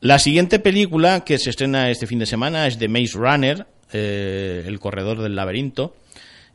[0.00, 4.62] La siguiente película que se estrena este fin de semana es The Maze Runner, eh,
[4.64, 5.96] El Corredor del Laberinto.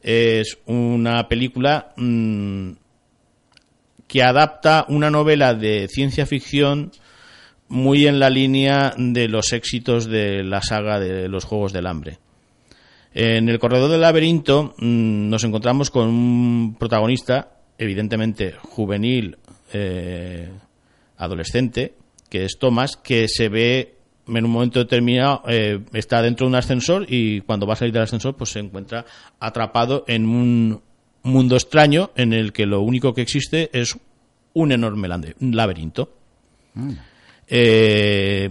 [0.02, 2.72] Es una película mm,
[4.08, 6.94] que adapta una novela de ciencia ficción
[7.68, 12.20] muy en la línea de los éxitos de la saga de los Juegos del Hambre.
[13.14, 19.38] En El Corredor del Laberinto mm, nos encontramos con un protagonista, evidentemente juvenil,
[19.74, 20.50] eh,
[21.18, 21.96] adolescente,
[22.34, 23.94] que es Thomas, que se ve
[24.28, 27.94] en un momento determinado, eh, está dentro de un ascensor y cuando va a salir
[27.94, 29.06] del ascensor pues se encuentra
[29.40, 30.82] atrapado en un
[31.22, 33.96] mundo extraño en el que lo único que existe es
[34.54, 35.08] un enorme
[35.42, 36.10] laberinto.
[37.48, 38.50] Eh,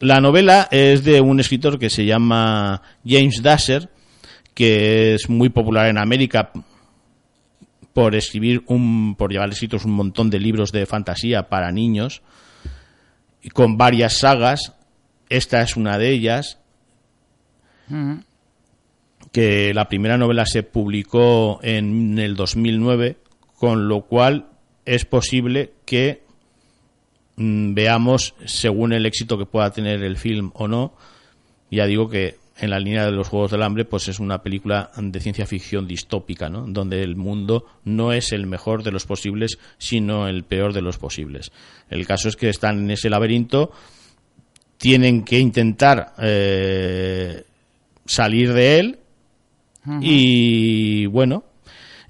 [0.00, 3.88] la novela es de un escritor que se llama James Dasher,
[4.52, 6.52] que es muy popular en América
[7.94, 12.20] por escribir un, por llevar escritos un montón de libros de fantasía para niños,
[13.52, 14.74] con varias sagas.
[15.28, 16.58] Esta es una de ellas,
[19.32, 23.18] que la primera novela se publicó en el 2009,
[23.56, 24.46] con lo cual
[24.84, 26.22] es posible que
[27.36, 30.94] mm, veamos, según el éxito que pueda tener el film o no,
[31.70, 34.90] ya digo que en la línea de los Juegos del Hambre, pues es una película
[34.96, 36.66] de ciencia ficción distópica, ¿no?
[36.66, 40.98] Donde el mundo no es el mejor de los posibles, sino el peor de los
[40.98, 41.52] posibles.
[41.88, 43.70] El caso es que están en ese laberinto,
[44.76, 47.44] tienen que intentar eh,
[48.04, 48.98] salir de él
[50.00, 51.44] y bueno,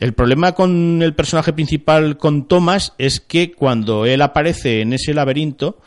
[0.00, 5.14] el problema con el personaje principal, con Thomas, es que cuando él aparece en ese
[5.14, 5.80] laberinto,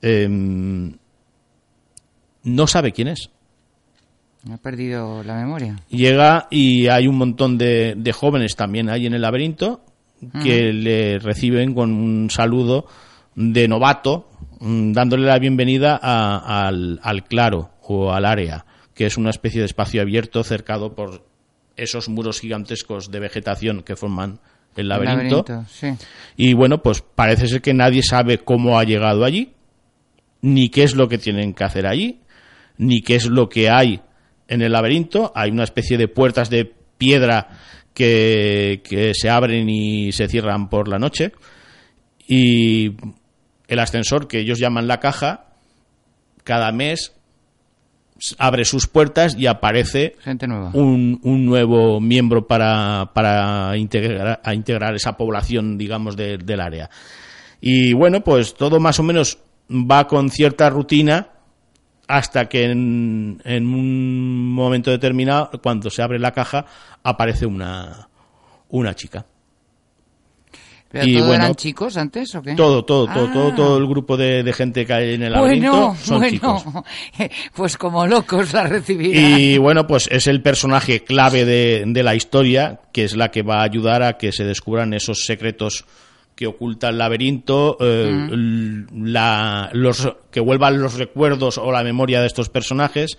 [0.00, 0.96] em,
[2.42, 3.30] no sabe quién es.
[4.52, 5.76] He perdido la memoria.
[5.88, 9.82] Llega y hay un montón de, de jóvenes también ahí en el laberinto
[10.42, 12.86] que le reciben con un saludo
[13.34, 14.30] de novato,
[14.60, 19.60] mm, dándole la bienvenida a- al, al claro o al área, que es una especie
[19.60, 21.26] de espacio abierto cercado por
[21.76, 24.40] esos muros gigantescos de vegetación que forman
[24.74, 25.44] el laberinto.
[25.46, 25.88] laberinto, sí.
[26.36, 29.52] Y bueno, pues parece ser que nadie sabe cómo ha llegado allí,
[30.40, 32.20] ni qué es lo que tienen que hacer allí,
[32.78, 34.00] ni qué es lo que hay
[34.48, 35.32] en el laberinto.
[35.34, 36.64] Hay una especie de puertas de
[36.98, 37.48] piedra
[37.94, 41.32] que, que se abren y se cierran por la noche.
[42.28, 42.92] Y
[43.68, 45.46] el ascensor, que ellos llaman la caja,
[46.44, 47.12] cada mes
[48.38, 50.70] abre sus puertas y aparece Gente nueva.
[50.72, 56.88] un, un nuevo miembro para, para integrar, a integrar esa población, digamos, de- del área.
[57.60, 59.38] Y bueno, pues todo más o menos
[59.70, 61.28] va con cierta rutina
[62.08, 66.64] hasta que en, en un momento determinado, cuando se abre la caja,
[67.02, 68.08] aparece una,
[68.68, 69.26] una chica.
[70.88, 72.54] ¿Pero Y todo bueno, eran chicos antes o qué?
[72.54, 73.32] Todo, todo, todo, Ah.
[73.32, 76.30] todo, todo el grupo de, de gente que hay en el laberinto Bueno, son bueno,
[76.32, 76.64] chicos.
[77.54, 79.38] pues como locos la recibirán.
[79.40, 83.42] Y bueno, pues es el personaje clave de, de la historia, que es la que
[83.42, 85.84] va a ayudar a que se descubran esos secretos
[86.36, 88.28] que oculta el laberinto, eh,
[88.94, 93.18] la- los, que vuelvan los recuerdos o la memoria de estos personajes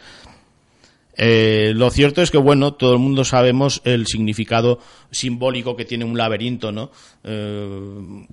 [1.20, 4.78] Eh, lo cierto es que, bueno, todo el mundo sabemos el significado
[5.10, 6.92] simbólico que tiene un laberinto, ¿no?
[7.24, 8.28] Eh,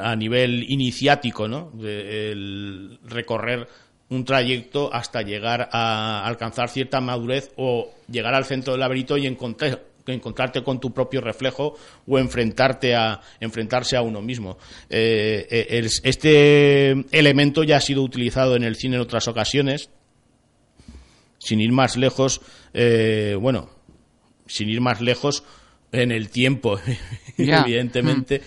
[0.00, 1.70] a nivel iniciático, ¿no?
[1.74, 3.68] De- el recorrer
[4.08, 9.26] un trayecto hasta llegar a alcanzar cierta madurez o llegar al centro del laberinto y
[9.26, 11.76] encontrar encontrarte con tu propio reflejo
[12.06, 14.58] o enfrentarte a enfrentarse a uno mismo
[14.90, 19.90] Eh, eh, el- este elemento ya ha sido utilizado en el cine en otras ocasiones
[21.38, 22.40] sin ir más lejos,
[22.72, 23.68] eh, bueno,
[24.46, 25.42] sin ir más lejos
[25.90, 26.78] en el tiempo,
[27.62, 28.42] evidentemente,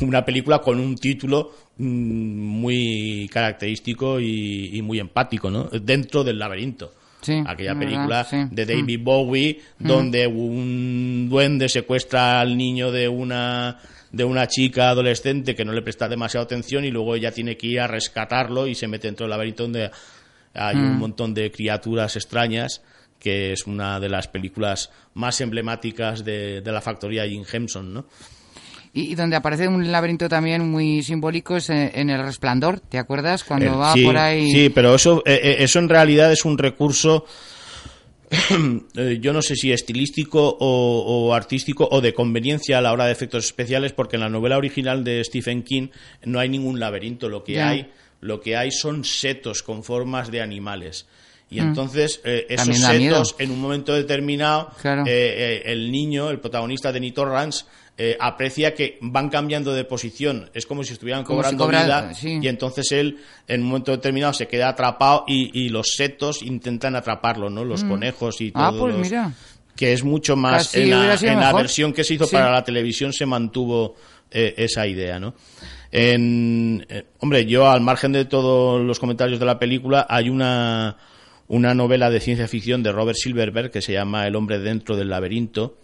[0.00, 5.64] una película con un título mm, muy característico y, y muy empático, ¿no?
[5.64, 6.92] Dentro del laberinto.
[7.22, 8.36] Sí, Aquella película verdad, sí.
[8.50, 9.04] de David Mm.
[9.04, 9.86] Bowie, Mm.
[9.86, 13.78] donde un duende secuestra al niño de una
[14.12, 17.68] de una chica adolescente que no le presta demasiada atención y luego ella tiene que
[17.68, 19.90] ir a rescatarlo y se mete dentro del laberinto donde
[20.52, 20.98] hay un Mm.
[20.98, 22.82] montón de criaturas extrañas
[23.20, 28.06] que es una de las películas más emblemáticas de, de la factoría Jim Henson, ¿no?
[28.92, 32.98] Y, y donde aparece un laberinto también muy simbólico es en, en El Resplandor, ¿te
[32.98, 33.44] acuerdas?
[33.44, 34.50] Cuando El- va sí, por ahí...
[34.50, 37.24] Sí, pero eso, eh, eh, eso en realidad es un recurso,
[38.96, 43.06] eh, yo no sé si estilístico o, o artístico o de conveniencia a la hora
[43.06, 45.88] de efectos especiales, porque en la novela original de Stephen King
[46.24, 50.42] no hay ningún laberinto, lo que hay, lo que hay son setos con formas de
[50.42, 51.06] animales.
[51.50, 51.68] Y Mm.
[51.68, 55.02] entonces eh, esos setos, en un momento determinado, Claro.
[55.06, 57.64] eh, eh, el niño, el protagonista de Torrance,
[57.98, 60.48] eh, aprecia que van cambiando de posición.
[60.54, 62.38] Es como si estuvieran Como si cobrando cobra- vida sí.
[62.40, 66.96] y entonces él en un momento determinado se queda atrapado y, y los setos intentan
[66.96, 67.64] atraparlo, ¿no?
[67.64, 67.88] Los Mm.
[67.90, 68.80] conejos y Ah, todo.
[68.80, 69.32] pues mira.
[69.76, 70.68] Que es mucho más.
[70.68, 72.32] Casi en la, en versión que se hizo Sí.
[72.32, 73.96] para la televisión se mantuvo
[74.30, 75.34] esa idea, ¿no?
[75.90, 76.86] En,
[77.18, 80.96] hombre, yo al margen de todos los comentarios de la película, hay una,
[81.50, 85.10] una novela de ciencia ficción de Robert Silverberg que se llama El hombre dentro del
[85.10, 85.76] laberinto,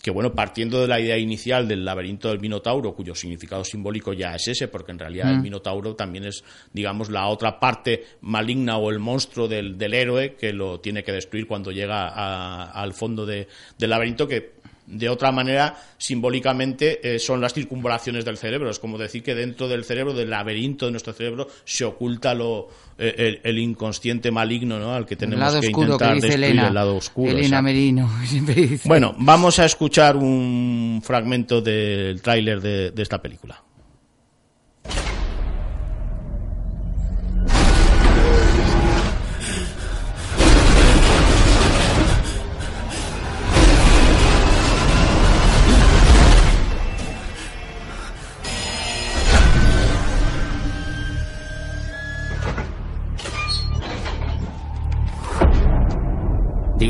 [0.00, 4.34] que bueno, partiendo de la idea inicial del laberinto del Minotauro, cuyo significado simbólico ya
[4.34, 5.42] es ese, porque en realidad el Mm.
[5.42, 6.42] Minotauro también es,
[6.72, 11.12] digamos, la otra parte maligna o el monstruo del, del héroe que lo tiene que
[11.12, 13.46] destruir cuando llega a- al fondo de-
[13.78, 18.70] del laberinto, que de otra manera, simbólicamente, eh, son las circunvalaciones del cerebro.
[18.70, 22.68] Es como decir que dentro del cerebro, del laberinto de nuestro cerebro, se oculta lo,
[22.98, 24.92] eh, el, el inconsciente maligno ¿no?
[24.92, 26.68] al que tenemos que que intentar dice destruir, Elena.
[26.68, 27.30] el lado oscuro.
[27.30, 27.62] Elena.
[27.62, 28.88] Merino siempre dice.
[28.88, 33.62] Bueno, vamos a escuchar un fragmento del tráiler de, de esta película.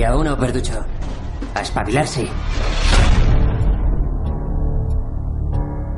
[0.03, 0.85] Día uno, Perducho.
[1.55, 2.29] A espabilarse.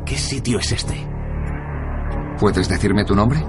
[0.05, 1.09] ¿Qué sitio es este?
[2.39, 3.43] ¿Puedes decirme tu nombre?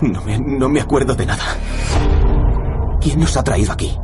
[0.00, 1.44] No me, no me acuerdo de nada.
[2.98, 3.94] ¿Quién nos ha traído aquí?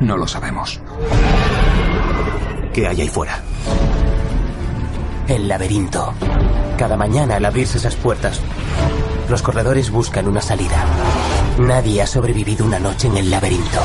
[0.00, 0.80] No lo sabemos.
[2.72, 3.42] ¿Qué hay ahí fuera?
[5.28, 6.14] El laberinto.
[6.78, 8.40] Cada mañana al abrirse esas puertas,
[9.28, 10.82] los corredores buscan una salida.
[11.58, 13.80] Nadie ha sobrevivido una noche en el laberinto.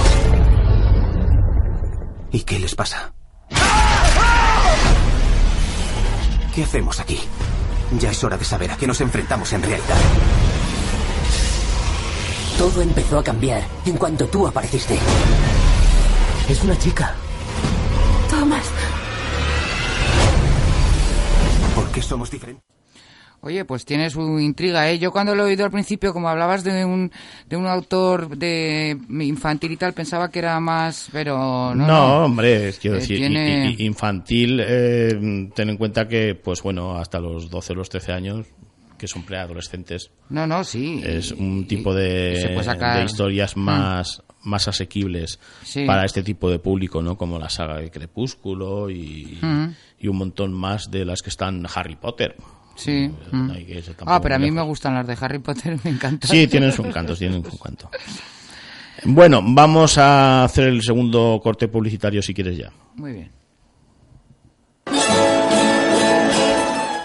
[2.32, 3.14] ¿Y qué les pasa?
[6.54, 7.20] ¿Qué hacemos aquí?
[8.00, 9.98] Ya es hora de saber a qué nos enfrentamos en realidad.
[12.60, 15.00] Todo empezó a cambiar en cuanto tú apareciste.
[16.48, 17.16] Es una chica.
[18.30, 18.66] Thomas.
[21.74, 22.73] ¿Por qué somos diferentes?
[23.46, 24.98] Oye, pues tiene su intriga, ¿eh?
[25.00, 27.12] Yo cuando lo he oído al principio, como hablabas de un,
[27.50, 31.86] de un autor de infantil y tal, pensaba que era más, pero no.
[31.86, 36.36] No, hombre, es- quiero Eh, decir, tiene- i- i- infantil, eh, ten en cuenta que,
[36.36, 38.48] pues bueno, hasta los 12 o los 13 años,
[38.98, 41.02] que son preadolescentes, No, no, sí.
[41.04, 43.60] es un tipo de, sacar- historias Mm.
[43.60, 45.84] más, más asequibles Sí.
[45.86, 47.18] para este tipo de público, ¿no?
[47.18, 49.66] Como la saga de Crepúsculo y, Mm.
[50.00, 52.38] y un montón más de las que están Harry Potter.
[52.76, 53.12] Sí.
[53.32, 53.52] mm.
[53.52, 56.30] hay que irse Ah, pero a mí me gustan las de Harry Potter, me encantan.
[56.30, 57.90] Sí, tienen su encanto, tienen su encanto.
[59.06, 62.72] Bueno, vamos a hacer el segundo corte publicitario si quieres ya.
[62.96, 63.32] Muy bien.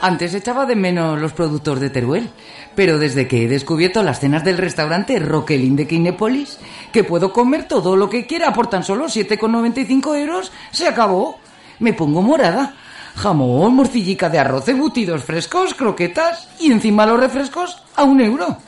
[0.00, 2.30] Antes echaba de menos los productos de Teruel,
[2.76, 6.58] pero desde que he descubierto las cenas del restaurante Roquelin de Kinépolis,
[6.92, 11.40] que puedo comer todo lo que quiera por tan solo 7,95 euros, se acabó.
[11.80, 12.76] Me pongo morada.
[13.16, 18.58] Jamón, morcillica de arroz, embutidos frescos, croquetas y encima los refrescos a un euro.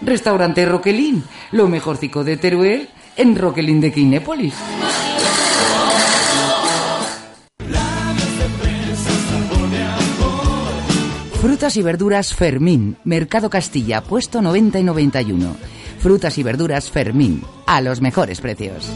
[0.00, 4.54] Restaurante Roquelín, lo mejorcico de Teruel en Roquelín de Quinépolis.
[11.40, 15.56] Frutas y verduras Fermín, Mercado Castilla, puesto 90 y 91.
[16.00, 18.90] Frutas y verduras Fermín, a los mejores precios.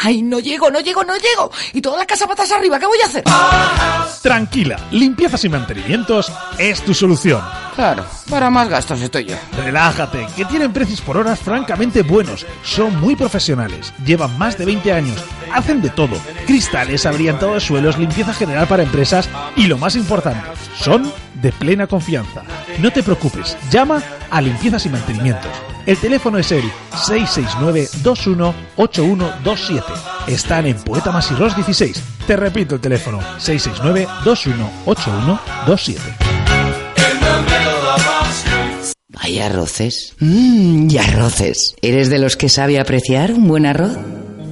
[0.00, 1.50] ¡Ay, no llego, no llego, no llego!
[1.72, 3.24] Y toda la casa patas arriba, ¿qué voy a hacer?
[4.22, 7.42] Tranquila, limpiezas y mantenimientos es tu solución.
[7.74, 9.36] Claro, para más gastos estoy yo.
[9.56, 12.46] Relájate, que tienen precios por horas francamente buenos.
[12.62, 16.16] Son muy profesionales, llevan más de 20 años, hacen de todo.
[16.46, 20.46] Cristales, abrillantado de suelos, limpieza general para empresas y lo más importante,
[20.78, 22.44] son de plena confianza.
[22.78, 25.52] No te preocupes, llama a Limpiezas y Mantenimientos.
[25.88, 29.82] El teléfono es el 669-218127.
[30.26, 32.02] Están en Poeta Masirros 16.
[32.26, 35.96] Te repito el teléfono, 669-218127.
[39.16, 40.14] ¿Hay arroces?
[40.20, 41.74] Mmm, y arroces.
[41.80, 43.96] ¿Eres de los que sabe apreciar un buen arroz?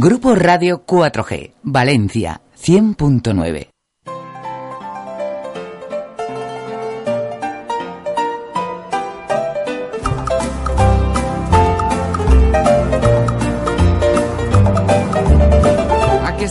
[0.06, 3.75] Grupo Radio 4G, Valencia, 100.9.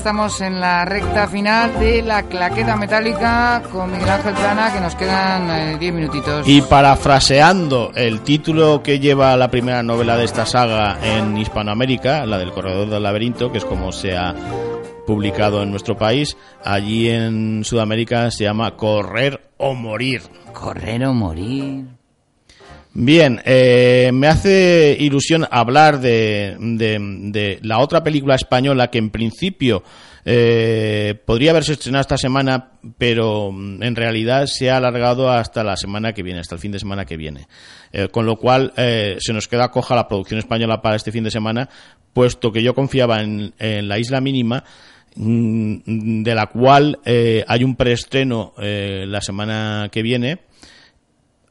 [0.05, 4.95] estamos en la recta final de la claqueta metálica con Miguel Ángel Plana, que nos
[4.97, 6.47] quedan eh, 10 minutitos.
[6.47, 12.37] Y parafraseando el título que lleva la primera novela de esta saga en Hispanoamérica, la
[12.37, 14.35] del Corredor del Laberinto, que es como se ha
[15.07, 20.21] publicado en nuestro país, allí en Sudamérica se llama Correr o Morir.
[20.53, 21.94] Correr o morir.
[22.97, 29.83] Bien, eh, me hace ilusión hablar de, la otra película española que en principio
[30.25, 35.77] eh, podría haberse estrenado esta semana, pero mm, en realidad se ha alargado hasta la
[35.77, 37.49] semana que viene, hasta el fin de semana que viene.
[37.93, 41.25] Eh, con lo cual eh, se nos queda coja la producción española para este fin
[41.25, 41.69] de semana,
[42.13, 44.63] puesto que yo confiaba en, en La Isla Mínima,
[45.17, 50.39] mm, de la cual eh, hay un preestreno la semana que viene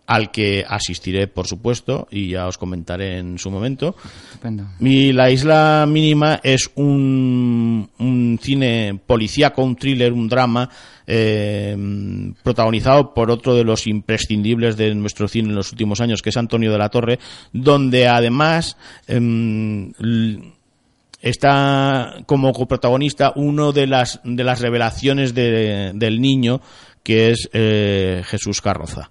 [0.06, 3.96] al que asistiré, por supuesto, y ya os comentaré en su momento.
[4.26, 4.66] Estupendo.
[4.80, 10.70] Y La Isla Mínima es un, un cine policíaco, un thriller, un drama,
[11.08, 11.78] eh,
[12.44, 16.38] protagonizado por otro de los imprescindibles de nuestro cine en los últimos años, que es
[16.38, 17.20] Antonio de la Torre,
[17.54, 18.76] donde además
[19.08, 19.92] em,
[21.22, 26.62] está como coprotagonista uno de las, de las revelaciones de- del niño,
[27.04, 29.10] que es eh, Jesús Carroza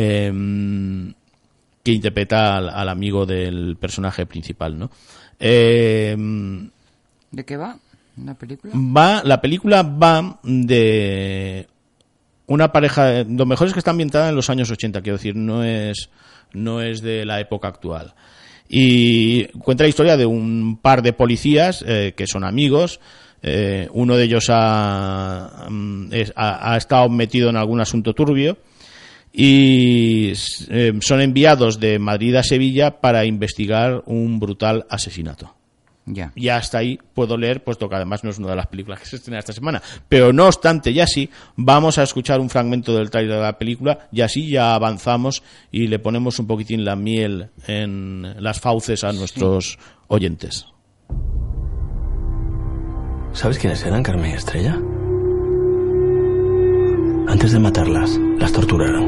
[0.00, 1.12] em,
[1.82, 4.90] que interpreta al, al amigo del personaje principal, ¿no?
[5.40, 6.68] Em,
[7.30, 7.76] ¿De qué va?
[8.16, 8.72] ¿Una película?
[8.76, 11.66] va, la película va de
[12.46, 15.64] una pareja, lo mejor es que está ambientada en los años 80, quiero decir, no
[15.64, 16.08] es,
[16.52, 18.14] no es de la época actual.
[18.68, 23.00] Y cuenta la historia de un par de policías eh, que son amigos.
[23.42, 28.56] eh, uno de ellos ha, mm, ha- ha estado metido en algún asunto turbio
[29.38, 30.32] y
[30.70, 35.54] eh, son enviados de Madrid a Sevilla para investigar un brutal asesinato.
[36.06, 36.32] Ya.
[36.34, 39.04] Y hasta ahí puedo leer, puesto que además no es una de las películas que
[39.04, 39.82] se estrena esta semana.
[40.08, 44.08] Pero no obstante, ya sí, vamos a escuchar un fragmento del trailer de la película
[44.10, 49.12] y así ya avanzamos y le ponemos un poquitín la miel en las fauces a
[49.12, 49.78] nuestros
[50.08, 50.64] oyentes.
[53.34, 54.80] ¿Sabes quiénes eran Carmen y Estrella?
[57.28, 59.04] Antes de matarlas, las torturaron.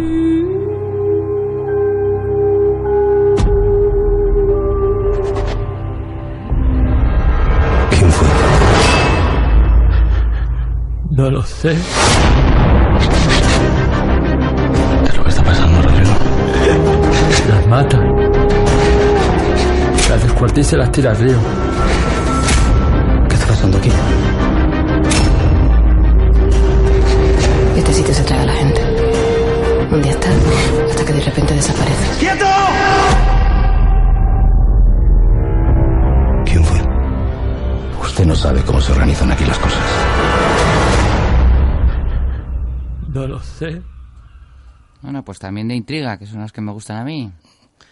[7.90, 8.28] ¿Quién fue?
[11.10, 11.76] No lo sé.
[15.04, 16.10] ¿Qué es lo que está pasando, Rodrigo?
[17.48, 17.98] Las mata.
[20.10, 21.38] Las descuartiza y las tira al río.
[23.28, 23.90] ¿Qué está pasando aquí?
[27.88, 28.82] Este sitio se traga a la gente.
[29.90, 30.28] Un día está
[30.90, 32.18] hasta que de repente desaparece.
[32.18, 32.44] ¡Quieto!
[36.44, 36.78] ¿Quién fue?
[38.02, 39.80] Usted no sabe cómo se organizan aquí las cosas.
[43.08, 43.80] No lo sé.
[45.00, 47.32] Bueno, pues también de intriga, que son las que me gustan a mí.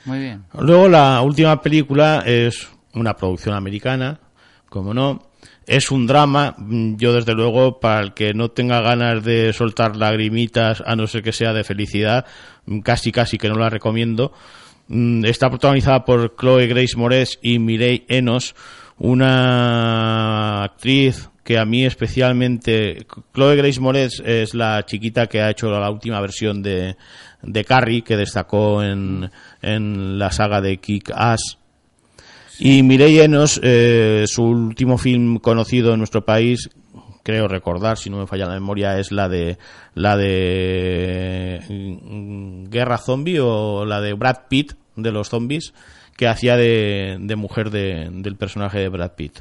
[0.04, 0.44] Muy bien.
[0.58, 4.20] Luego la última película es una producción americana,
[4.68, 5.25] como no.
[5.66, 9.96] Es un drama, mm, yo desde luego, para el que no tenga ganas de soltar
[9.96, 12.24] lagrimitas, a no ser que sea de felicidad,
[12.66, 14.32] mm, casi casi que no la recomiendo.
[14.88, 18.54] Mm, Está protagonizada por Chloe Grace Moretz y Mireille Enos,
[18.98, 23.06] una actriz que a mí especialmente...
[23.34, 26.96] Chloe Grace Moretz es la chiquita que ha hecho la última versión de,
[27.42, 29.30] de Carrie, que destacó en,
[29.62, 31.58] en la saga de Kick-Ass.
[32.58, 36.70] Y Mireille Enos, eh, su último film conocido en nuestro país,
[37.22, 39.58] creo recordar, si no me falla la memoria, es la de
[39.94, 45.74] la de mm, Guerra Zombie o la de Brad Pitt de los zombies,
[46.16, 49.40] que hacía de, de mujer de- del personaje de Brad Pitt.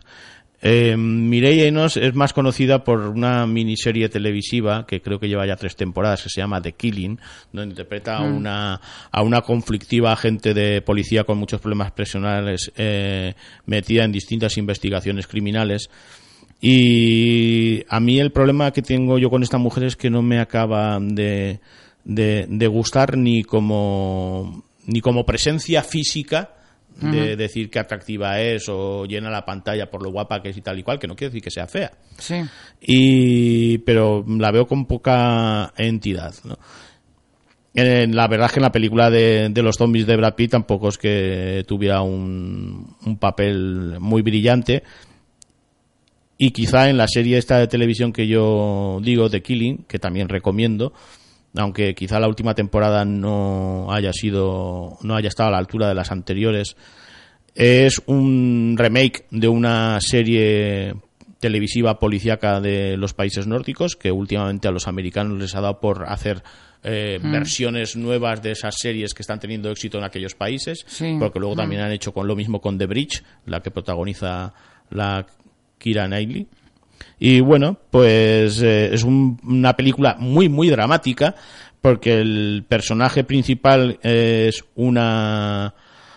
[0.68, 5.56] Eh, Mireille Enos es más conocida por una miniserie televisiva que creo que lleva ya
[5.58, 7.20] tres temporadas, que se llama The Killing,
[7.54, 8.38] donde interpreta a Mm.
[8.38, 13.36] una, a una conflictiva agente de policía con muchos problemas personales eh,
[13.68, 15.88] metida en distintas investigaciones criminales.
[16.60, 20.40] Y a mí el problema que tengo yo con esta mujer es que no me
[20.40, 21.60] acaba de,
[22.06, 26.56] de, de gustar ni como, ni como presencia física
[27.02, 30.62] de decir qué atractiva es o llena la pantalla por lo guapa que es y
[30.62, 31.92] tal y cual, que no quiere decir que sea fea.
[32.18, 32.36] Sí.
[32.82, 36.58] Y, pero la veo con poca entidad, ¿no?
[37.74, 40.52] En- la verdad es que en la película de, de los zombies de Brad Pitt
[40.52, 44.84] tampoco es que tuviera un, un papel muy brillante.
[46.38, 50.28] Y quizá en la serie esta de televisión que yo digo, The Killing, que también
[50.30, 50.94] recomiendo,
[51.56, 55.96] aunque quizá la última temporada no haya sido, no haya estado a la altura de
[55.96, 56.76] las anteriores,
[57.56, 60.94] es un remake de una serie
[61.40, 66.06] televisiva policíaca de los países nórdicos que últimamente a los americanos les ha dado por
[66.10, 66.42] hacer
[66.88, 67.32] eh, Mm.
[67.32, 71.16] versiones nuevas de esas series que están teniendo éxito en aquellos países, Sí.
[71.20, 71.58] porque luego Mm.
[71.58, 74.54] también han hecho con lo mismo con The Bridge, la que protagoniza
[74.92, 75.26] la
[75.80, 76.46] Kira Knightley.
[77.20, 81.36] Y bueno, pues eh, es un- una película muy, muy dramática,
[81.82, 85.74] porque el personaje principal es una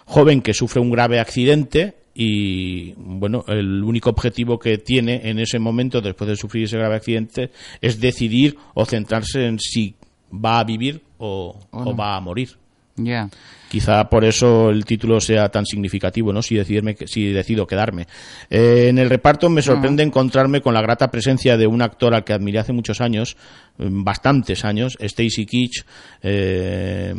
[0.06, 5.58] joven que sufre un grave accidente y bueno, el único objetivo que tiene en ese
[5.58, 7.50] momento, después de sufrir ese grave accidente,
[7.80, 9.94] es decidir o centrarse en si
[10.32, 11.96] va a vivir o, O o no.
[11.96, 12.56] va a morir.
[12.98, 13.28] Ya.
[13.68, 16.42] Quizá por eso el título sea tan significativo, ¿no?
[16.42, 18.06] Si, decidirme, si decido quedarme.
[18.48, 22.24] Eh, en el reparto me sorprende encontrarme con la grata presencia de un actor al
[22.24, 23.36] que admiré hace muchos años,
[23.76, 25.84] mm, bastantes años, Stacy Keach,
[26.22, 27.14] eh,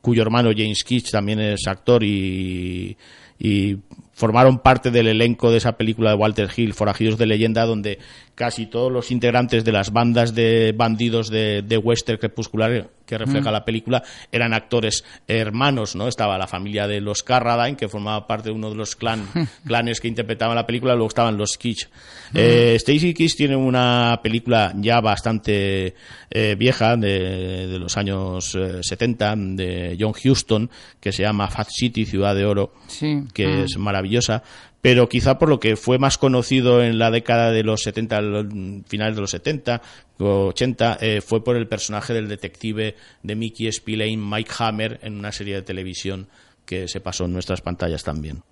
[0.00, 2.96] cuyo hermano James Keach también es actor y,
[3.38, 3.76] y
[4.14, 7.98] formaron parte del elenco de esa película de Walter Hill, Forajidos de Leyenda, donde
[8.38, 13.50] casi todos los integrantes de las bandas de bandidos de, de western crepuscular que refleja
[13.50, 13.52] Mm.
[13.52, 16.06] la película eran actores hermanos, ¿no?
[16.08, 19.26] Estaba la familia de los Carradine, que formaba parte de uno de los clan,
[19.66, 21.88] clanes que interpretaban la película, luego estaban los Kitsch.
[22.34, 25.94] Eh, Stacy Kitsch tiene una película ya bastante
[26.30, 30.70] eh, vieja, de, de los años eh, 70, de John Huston,
[31.00, 33.24] que se llama Fat City, Ciudad de Oro, Sí.
[33.34, 33.62] que Ah.
[33.64, 34.42] es maravillosa,
[34.80, 38.46] pero quizá por lo que fue más conocido en la década de los 70, los
[38.86, 39.82] finales de los 70,
[40.18, 45.16] o 80, eh, fue por el personaje del detective de Mickey Spillane, Mike Hammer, en
[45.18, 46.28] una serie de televisión
[46.64, 48.42] que se pasó en nuestras pantallas también.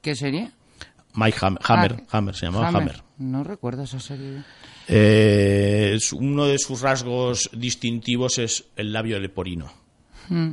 [0.00, 0.50] ¿Qué serie?
[1.14, 3.02] Mike Ham- Hammer, Ah, Hammer, se llamaba Hammer.
[3.18, 4.42] No recuerdo esa serie.
[4.88, 9.70] Eh, uno de sus rasgos distintivos es el labio leporino.
[10.28, 10.52] Mm.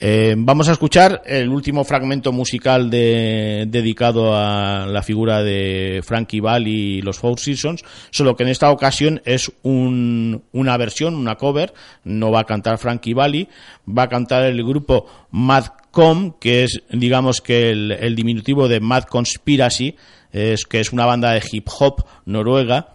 [0.00, 6.38] Eh, vamos a escuchar el último fragmento musical de- dedicado a la figura de Frankie
[6.40, 11.34] Valli y los Four Seasons, solo que en esta ocasión es un- una versión, una
[11.34, 11.74] cover,
[12.04, 13.48] no va a cantar Frankie Valli,
[13.88, 19.96] va a cantar el grupo Madcom, que es digamos que el, diminutivo de Mad Conspiracy,
[20.30, 22.92] es, que es una banda de hip hop noruega,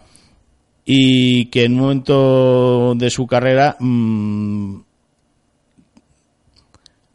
[0.86, 4.76] y que en un momento de su carrera mm,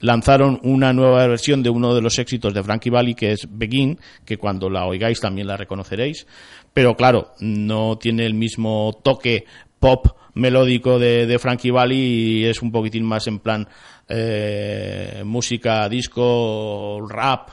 [0.01, 3.99] lanzaron una nueva versión de uno de los éxitos de Frankie Valli que es Begin,
[4.25, 6.27] que cuando la oigáis también la reconoceréis,
[6.73, 9.45] pero claro, no tiene el mismo toque
[9.79, 13.67] pop melódico de, de Frankie Valli y es un poquitín más en plan
[14.07, 17.49] eh, música, disco, rap,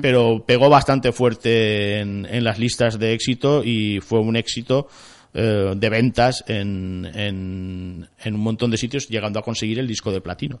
[0.00, 4.88] pero pegó bastante fuerte en, en las listas de éxito y fue un éxito
[5.34, 10.10] eh, de ventas en, en, en un montón de sitios, llegando a conseguir el disco
[10.10, 10.60] de platino.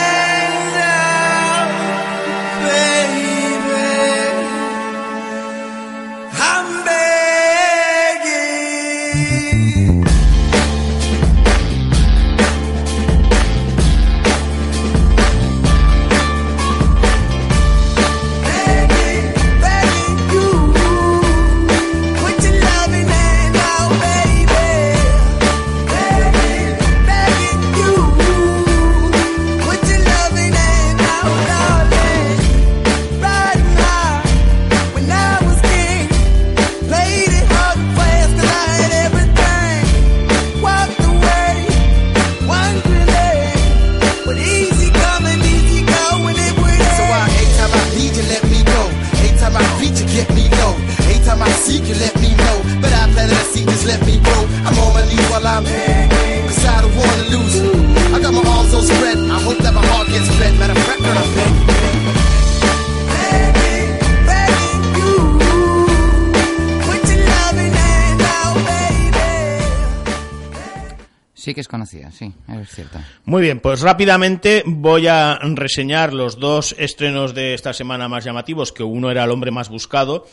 [71.91, 72.99] Sí es conocida, sí, es cierto.
[73.25, 78.71] Muy bien, pues rápidamente voy a reseñar los dos estrenos de esta semana más llamativos,
[78.71, 80.25] que uno era El hombre más buscado,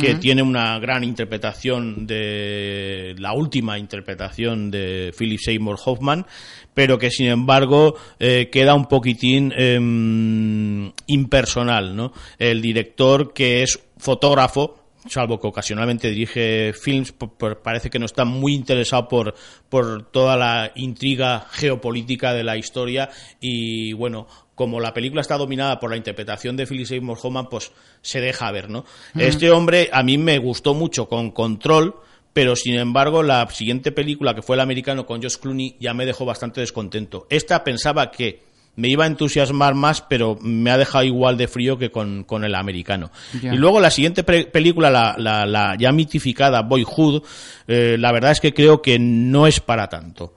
[0.00, 6.26] que tiene una gran interpretación de la última interpretación de Philip Seymour Hoffman,
[6.74, 12.12] pero que sin embargo eh, queda un poquitín em, impersonal, ¿no?
[12.36, 14.75] El director que es fotógrafo
[15.08, 17.14] salvo que ocasionalmente dirige films,
[17.62, 19.34] parece que no está muy interesado por,
[19.68, 25.78] por toda la intriga geopolítica de la historia y bueno, como la película está dominada
[25.78, 28.84] por la interpretación de Philip Seymour Hoffman, pues se deja ver, ¿no?
[29.14, 31.94] Este hombre a mí me gustó mucho con Control,
[32.32, 36.06] pero sin embargo la siguiente película que fue el americano con Josh Clooney ya me
[36.06, 37.26] dejó bastante descontento.
[37.28, 38.45] Esta pensaba que
[38.76, 42.44] me iba a entusiasmar más, pero me ha dejado igual de frío que con, con
[42.44, 43.10] el americano.
[43.54, 47.22] Y luego la siguiente película, la, la- la ya mitificada Boyhood,
[47.68, 50.34] eh, la verdad es que creo que no es para tanto.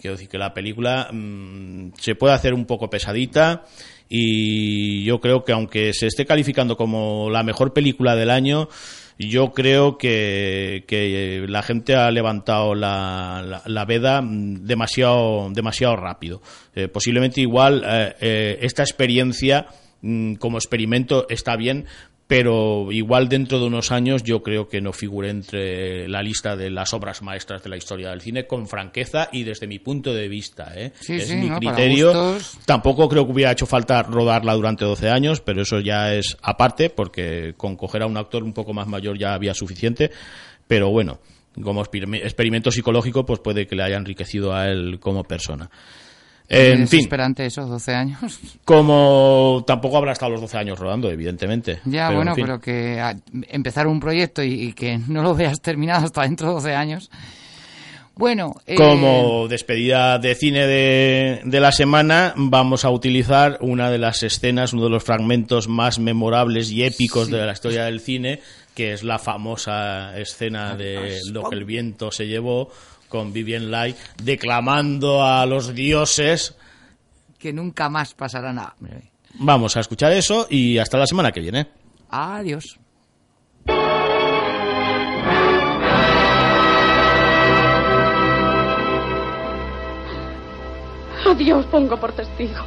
[0.00, 3.64] Quiero decir que la película mm, se puede hacer un poco pesadita
[4.08, 8.68] y yo creo que aunque se esté calificando como la mejor película del año,
[9.18, 15.96] yo creo que, que la gente ha levantado la, la- la veda mm, demasiado, demasiado
[15.96, 16.42] rápido.
[16.74, 19.66] Eh, posiblemente igual eh, eh, esta experiencia
[20.02, 21.86] mm, como experimento está bien,
[22.26, 26.70] pero igual dentro de unos años yo creo que no figure entre la lista de
[26.70, 30.26] las obras maestras de la historia del cine con franqueza y desde mi punto de
[30.28, 30.72] vista.
[30.74, 30.92] ¿eh?
[30.98, 32.38] Sí, es sí, mi criterio.
[32.64, 36.88] Tampoco creo que hubiera hecho falta rodarla durante 12 años, pero eso ya es aparte,
[36.88, 40.10] porque con coger a un actor un poco más mayor ya había suficiente.
[40.66, 41.18] Pero bueno,
[41.62, 45.70] como experim- experimento psicológico, pues puede que le haya enriquecido a él como persona.
[46.48, 48.18] En es fin, esperante eso, 12 años.
[48.64, 51.80] como tampoco habrá estado los 12 años rodando, evidentemente.
[51.84, 52.44] Ya, Pero, bueno, en fin.
[52.44, 53.16] pero que a-
[53.48, 57.10] empezar un proyecto y, y que no lo veas terminado hasta dentro de 12 años.
[58.16, 63.98] Bueno, eh, Como despedida de cine de, de la semana, vamos a utilizar una de
[63.98, 68.38] las escenas, uno de los fragmentos más memorables y épicos de la historia del cine,
[68.76, 72.70] que es la famosa escena de Lo que el viento se llevó,
[73.14, 76.56] con Vivien Lai declamando a los dioses.
[77.38, 78.74] que nunca más pasará nada.
[79.34, 81.68] Vamos a escuchar eso y hasta la semana que viene.
[82.10, 82.76] Adiós.
[91.24, 92.64] A Dios pongo por testigo.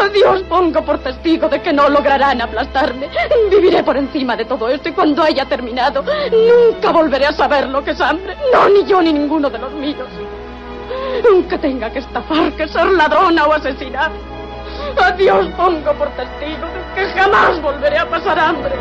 [0.00, 3.08] A Dios pongo por testigo de que no lograrán aplastarme.
[3.50, 7.82] Viviré por encima de todo esto y cuando haya terminado, nunca volveré a saber lo
[7.82, 8.36] que es hambre.
[8.52, 10.08] No, ni yo ni ninguno de los míos.
[11.28, 14.10] Aunque tenga que estafar, que ser ladrona o asesinar.
[15.02, 18.74] A Dios pongo por testigo de que jamás volveré a pasar hambre.